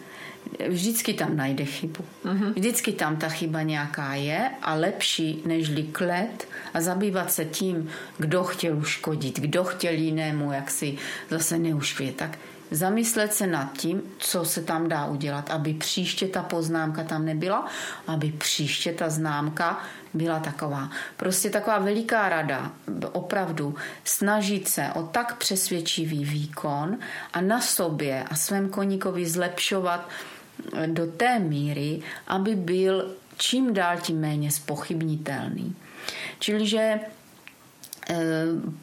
[0.69, 2.05] vždycky tam najde chybu.
[2.25, 2.53] Uh-huh.
[2.53, 7.89] Vždycky tam ta chyba nějaká je a lepší než klet a zabývat se tím,
[8.19, 10.99] kdo chtěl uškodit, kdo chtěl jinému, jak si
[11.31, 12.17] zase neušvět.
[12.17, 12.39] Tak
[12.71, 17.67] zamyslet se nad tím, co se tam dá udělat, aby příště ta poznámka tam nebyla,
[18.07, 19.81] aby příště ta známka
[20.15, 20.91] byla taková.
[21.17, 22.73] Prostě taková veliká rada,
[23.13, 23.75] opravdu
[24.05, 26.99] snažit se o tak přesvědčivý výkon
[27.33, 30.09] a na sobě a svém koníkovi zlepšovat
[30.87, 35.75] do té míry, aby byl čím dál tím méně spochybnitelný.
[36.39, 37.01] Čili že
[38.11, 38.17] eh,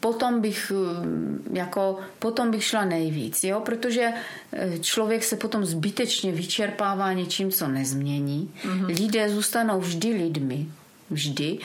[0.00, 3.60] potom bych eh, jako potom bych šla nejvíc, jo?
[3.60, 4.12] protože
[4.52, 8.52] eh, člověk se potom zbytečně vyčerpává něčím, co nezmění.
[8.62, 8.86] Mm-hmm.
[8.86, 10.66] Lidé zůstanou vždy lidmi
[11.10, 11.58] vždy.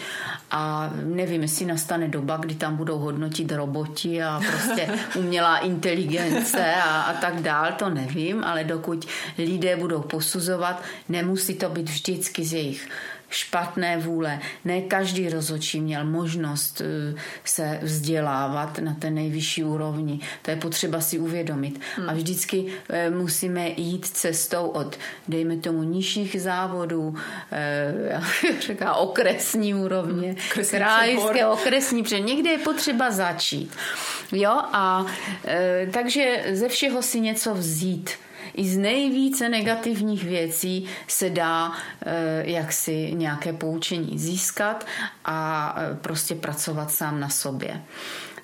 [0.51, 7.01] A nevím, jestli nastane doba, kdy tam budou hodnotit roboti a prostě umělá inteligence a,
[7.01, 9.07] a tak dál, to nevím, ale dokud
[9.37, 12.89] lidé budou posuzovat, nemusí to být vždycky z jejich
[13.29, 14.39] špatné vůle.
[14.65, 20.19] Ne každý rozhodčí měl možnost eh, se vzdělávat na té nejvyšší úrovni.
[20.41, 21.79] To je potřeba si uvědomit.
[21.95, 22.09] Hmm.
[22.09, 27.15] A vždycky eh, musíme jít cestou od, dejme tomu, nižších závodů,
[27.51, 28.21] eh,
[28.59, 30.65] říká okresní úrovně, hmm.
[30.69, 33.71] krajské, okresní, protože někde je potřeba začít.
[34.31, 35.05] Jo, a
[35.91, 38.09] takže ze všeho si něco vzít
[38.53, 44.85] i z nejvíce negativních věcí se dá eh, jaksi nějaké poučení získat
[45.25, 47.81] a eh, prostě pracovat sám na sobě.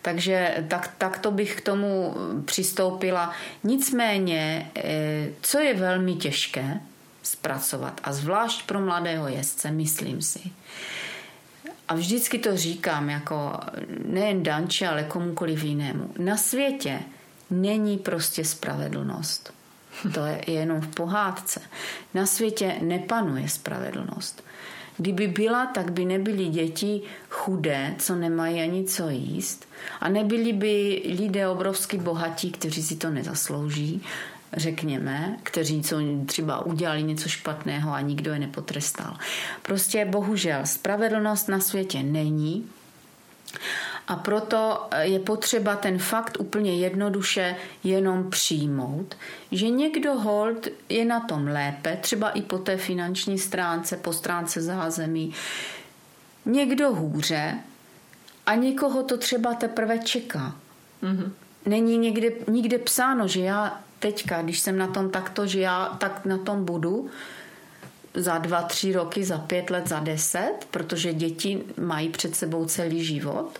[0.01, 2.15] Takže tak, tak to bych k tomu
[2.45, 3.33] přistoupila.
[3.63, 6.79] Nicméně, eh, co je velmi těžké
[7.23, 10.39] zpracovat, a zvlášť pro mladého jezdce, myslím si,
[11.87, 13.51] a vždycky to říkám jako
[14.05, 16.11] nejen Danče, ale komukoliv jinému.
[16.17, 16.99] Na světě
[17.49, 19.54] není prostě spravedlnost.
[20.13, 21.61] To je jenom v pohádce.
[22.13, 24.43] Na světě nepanuje spravedlnost.
[24.97, 29.67] Kdyby byla, tak by nebyly děti chudé, co nemají ani co jíst.
[30.01, 34.01] A nebyli by lidé obrovsky bohatí, kteří si to nezaslouží,
[34.57, 39.17] řekněme, kteří co třeba udělali něco špatného a nikdo je nepotrestal.
[39.61, 42.69] Prostě bohužel spravedlnost na světě není.
[44.07, 49.15] A proto je potřeba ten fakt úplně jednoduše jenom přijmout,
[49.51, 54.61] že někdo hold je na tom lépe, třeba i po té finanční stránce, po stránce
[54.61, 55.33] zázemí,
[56.45, 57.59] někdo hůře
[58.45, 60.55] a někoho to třeba teprve čeká.
[61.03, 61.31] Mm-hmm.
[61.65, 66.25] Není někde, nikde psáno, že já teďka, když jsem na tom takto, že já tak
[66.25, 67.09] na tom budu,
[68.13, 73.03] za dva, tři roky, za pět let, za deset, protože děti mají před sebou celý
[73.03, 73.59] život.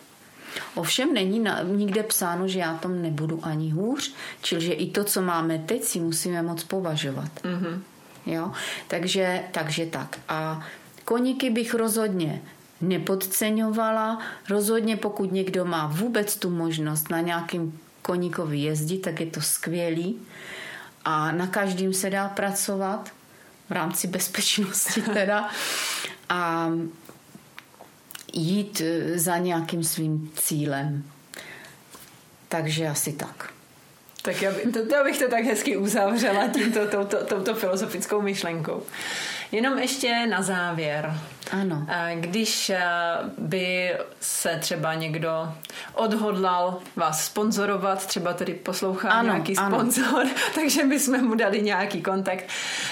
[0.76, 5.03] Ovšem není na, nikde psáno, že já tom nebudu ani hůř, čili že i to,
[5.03, 7.32] co máme teď, si musíme moc považovat.
[7.44, 7.80] Mm-hmm.
[8.26, 8.52] Jo?
[8.88, 10.19] Takže, takže tak.
[10.30, 10.65] A
[11.06, 12.41] koníky bych rozhodně
[12.82, 14.19] nepodceňovala.
[14.49, 20.19] Rozhodně pokud někdo má vůbec tu možnost na nějakým koníkovi jezdit, tak je to skvělý.
[21.06, 23.11] A na každým se dá pracovat
[23.69, 25.49] v rámci bezpečnosti teda.
[26.30, 26.69] A
[28.36, 28.82] jít
[29.16, 31.03] za nějakým svým cílem.
[32.49, 33.49] Takže asi tak.
[34.22, 38.84] Tak já, by, to, to bych to tak hezky uzavřela tímto, touto, touto filozofickou myšlenkou.
[39.52, 41.14] Jenom ještě na závěr.
[41.51, 41.88] Ano.
[42.15, 42.81] Když eh,
[43.38, 45.53] by se třeba někdo
[45.93, 50.30] odhodlal vás sponzorovat, třeba tady poslouchá ano, nějaký sponzor, ano.
[50.55, 52.45] takže bychom mu dali nějaký kontakt.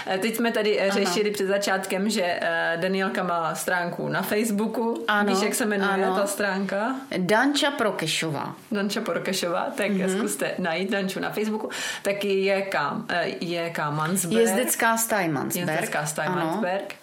[0.08, 0.94] Eh, teď jsme tady eh, ano.
[0.94, 2.40] řešili před začátkem, že
[2.76, 5.04] Danielka má stránku na Facebooku.
[5.08, 6.16] Ano, Víš, jak se jmenuje ano.
[6.16, 6.96] ta stránka?
[7.18, 8.56] Danča Prokešová.
[8.72, 10.18] Danča Prokešová, tak mm-hmm.
[10.18, 11.70] zkuste najít Danču na Facebooku.
[12.02, 13.04] Taky je K,
[13.40, 14.42] je K Mansberg.
[14.42, 15.70] Jezdecká staj Mansberg.
[15.70, 16.96] Jezdecká staj Mansberg.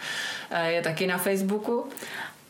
[0.67, 1.89] Je taky na Facebooku.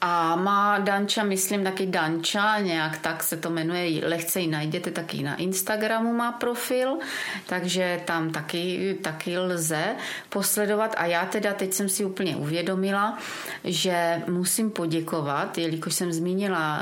[0.03, 5.23] A má Danča, myslím taky Danča, nějak tak se to jmenuje, lehce ji najděte taky
[5.23, 6.99] na Instagramu má profil,
[7.47, 9.85] takže tam taky, taky lze
[10.29, 10.95] posledovat.
[10.99, 13.19] A já teda teď jsem si úplně uvědomila,
[13.65, 16.81] že musím poděkovat, jelikož jsem zmínila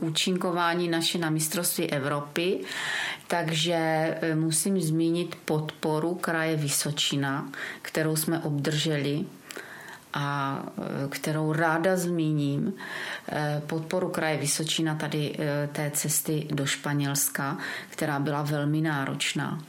[0.00, 2.60] uh, účinkování naše na mistrovství Evropy,
[3.26, 3.78] takže
[4.32, 7.48] uh, musím zmínit podporu kraje Vysočina,
[7.82, 9.24] kterou jsme obdrželi
[10.14, 10.58] a
[11.04, 12.72] e, kterou ráda zmíním,
[13.32, 17.58] e, podporu kraje Vysočina tady e, té cesty do Španělska,
[17.90, 19.64] která byla velmi náročná.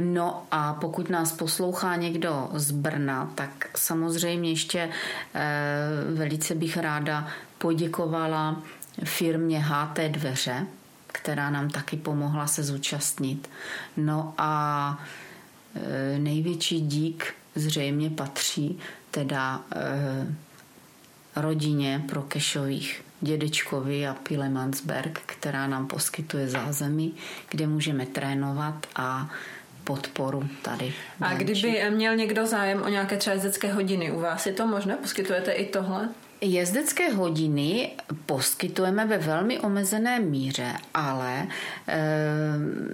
[0.00, 4.90] No a pokud nás poslouchá někdo z Brna, tak samozřejmě ještě
[6.14, 8.62] velice bych ráda poděkovala
[9.04, 10.66] firmě HT Dveře,
[11.06, 13.50] která nám taky pomohla se zúčastnit.
[13.96, 15.02] No a
[16.18, 18.78] největší dík zřejmě patří
[19.10, 20.26] teda eh,
[21.36, 27.14] rodině Prokešových dědečkovi a Pile Mansberg, která nám poskytuje zázemí,
[27.50, 29.30] kde můžeme trénovat a
[29.84, 30.94] podporu tady.
[31.20, 33.36] A kdyby měl někdo zájem o nějaké třeba
[33.72, 34.96] hodiny u vás, je to možné?
[34.96, 36.08] Poskytujete i tohle?
[36.40, 37.90] Jezdecké hodiny
[38.26, 41.48] poskytujeme ve velmi omezené míře, ale e,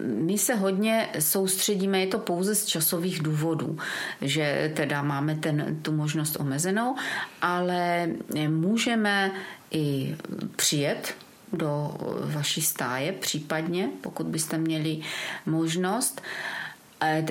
[0.05, 3.79] my se hodně soustředíme, je to pouze z časových důvodů,
[4.21, 6.97] že teda máme ten, tu možnost omezenou,
[7.43, 8.09] ale
[8.49, 9.31] můžeme
[9.71, 10.17] i
[10.57, 11.15] přijet
[11.53, 15.01] do vaší stáje případně, pokud byste měli
[15.47, 16.23] možnost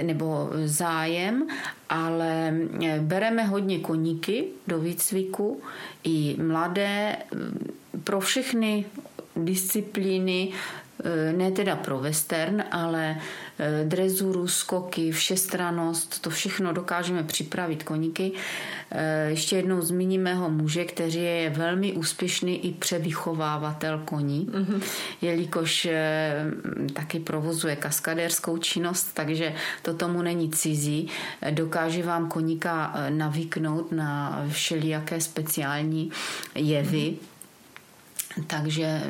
[0.01, 1.47] nebo zájem,
[1.89, 2.53] ale
[2.99, 5.61] bereme hodně koníky do výcviku,
[6.03, 7.15] i mladé,
[8.03, 8.85] pro všechny
[9.35, 10.51] disciplíny,
[11.37, 13.17] ne teda pro western, ale
[13.83, 18.31] drezuru, skoky, všestranost, to všechno dokážeme připravit koníky.
[18.91, 24.81] E, ještě jednou zmíním mého muže, který je velmi úspěšný i převychovávatel koní, mm-hmm.
[25.21, 25.87] jelikož
[26.93, 31.07] taky provozuje kaskadérskou činnost, takže to tomu není cizí.
[31.51, 36.11] Dokáže vám koníka navyknout na všelijaké speciální
[36.55, 36.97] jevy.
[36.97, 37.34] Mm-hmm
[38.47, 39.01] takže e,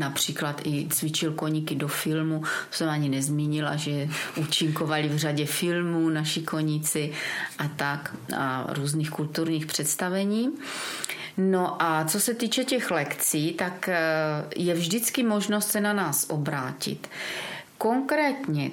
[0.00, 6.42] například i cvičil koníky do filmu, jsem ani nezmínila, že účinkovali v řadě filmů naši
[6.42, 7.12] koníci
[7.58, 10.52] a tak a různých kulturních představení.
[11.36, 13.98] No a co se týče těch lekcí, tak e,
[14.56, 17.08] je vždycky možnost se na nás obrátit.
[17.78, 18.70] Konkrétně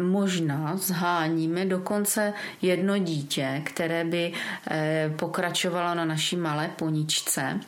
[0.00, 2.32] možná zháníme dokonce
[2.62, 4.32] jedno dítě, které by
[4.70, 7.60] e, pokračovalo na naší malé poničce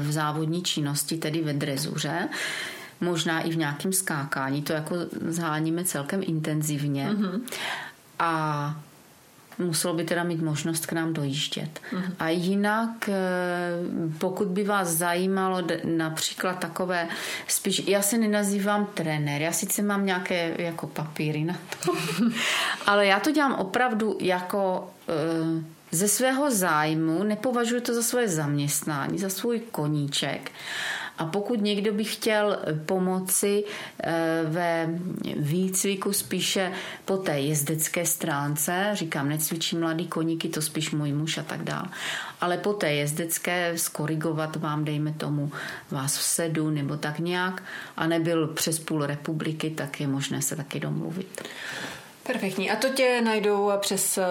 [0.00, 2.28] v závodní činnosti, tedy ve drezuře,
[3.00, 4.62] možná i v nějakém skákání.
[4.62, 4.96] To jako
[5.28, 7.08] zháníme celkem intenzivně.
[7.08, 7.40] Mm-hmm.
[8.18, 8.76] A
[9.58, 11.80] muselo by teda mít možnost k nám dojíždět.
[11.92, 12.12] Mm-hmm.
[12.18, 13.14] A jinak, eh,
[14.18, 17.08] pokud by vás zajímalo například takové,
[17.48, 21.92] spíš, já se nenazývám trenér, já sice mám nějaké jako papíry na to,
[22.86, 25.62] ale já to dělám opravdu jako uh,
[25.94, 30.50] ze svého zájmu, nepovažuji to za svoje zaměstnání, za svůj koníček.
[31.18, 33.64] A pokud někdo by chtěl pomoci
[34.02, 34.88] eh, ve
[35.36, 36.72] výcviku spíše
[37.04, 41.88] po té jezdecké stránce, říkám, necvičím mladý koníky, to spíš můj muž a tak dále,
[42.40, 45.52] ale po té jezdecké skorigovat vám, dejme tomu,
[45.90, 47.62] vás v sedu nebo tak nějak
[47.96, 51.48] a nebyl přes půl republiky, tak je možné se taky domluvit.
[52.26, 52.70] Perfektní.
[52.70, 54.24] A to tě najdou přes uh,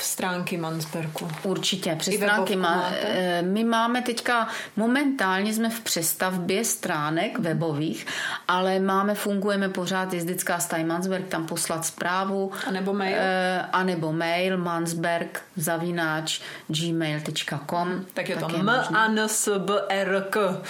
[0.00, 1.28] stránky Mansberku?
[1.42, 2.56] Určitě, přes I stránky.
[2.56, 8.06] Má, eh, my máme teďka, momentálně jsme v přestavbě stránek webových,
[8.48, 12.52] ale máme, fungujeme pořád jezdická staj Mansberg, tam poslat zprávu.
[12.66, 13.16] A nebo mail.
[13.16, 17.88] Uh, a nebo mail mansberg zavináč gmail.com.
[17.88, 20.62] Hmm, tak je to m a n s b r k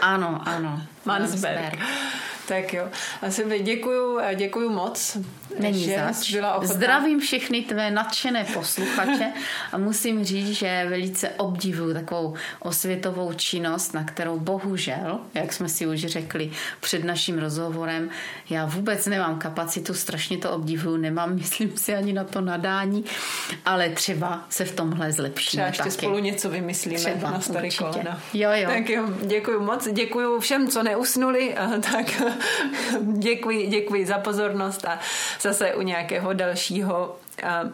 [0.00, 0.82] Ano, ano.
[1.04, 1.60] Mansberg.
[1.60, 2.31] Mansberg.
[2.48, 2.88] Tak jo.
[3.22, 5.16] Asi děkuju, děkuju moc.
[5.58, 6.32] Není že zač.
[6.32, 9.32] Byla Zdravím všechny tvé nadšené posluchače
[9.72, 15.86] a musím říct, že velice obdivuju takovou osvětovou činnost, na kterou bohužel, jak jsme si
[15.86, 16.50] už řekli
[16.80, 18.10] před naším rozhovorem,
[18.50, 23.04] já vůbec nemám kapacitu, strašně to obdivuju, nemám, myslím si, ani na to nadání,
[23.64, 26.06] ale třeba se v tomhle zlepšíme Třeba ještě taky.
[26.06, 27.84] spolu něco vymyslíme třeba, na starý určitě.
[27.84, 28.20] kolena.
[28.34, 28.68] Jo, jo.
[28.70, 31.54] Tak jo, děkuji moc, děkuji všem, co neusnuli,
[31.92, 32.22] tak
[33.18, 34.98] děkuji, děkuji za pozornost a
[35.40, 37.16] zase u nějakého dalšího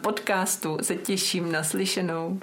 [0.01, 2.39] podcastu se těším na slyšenou.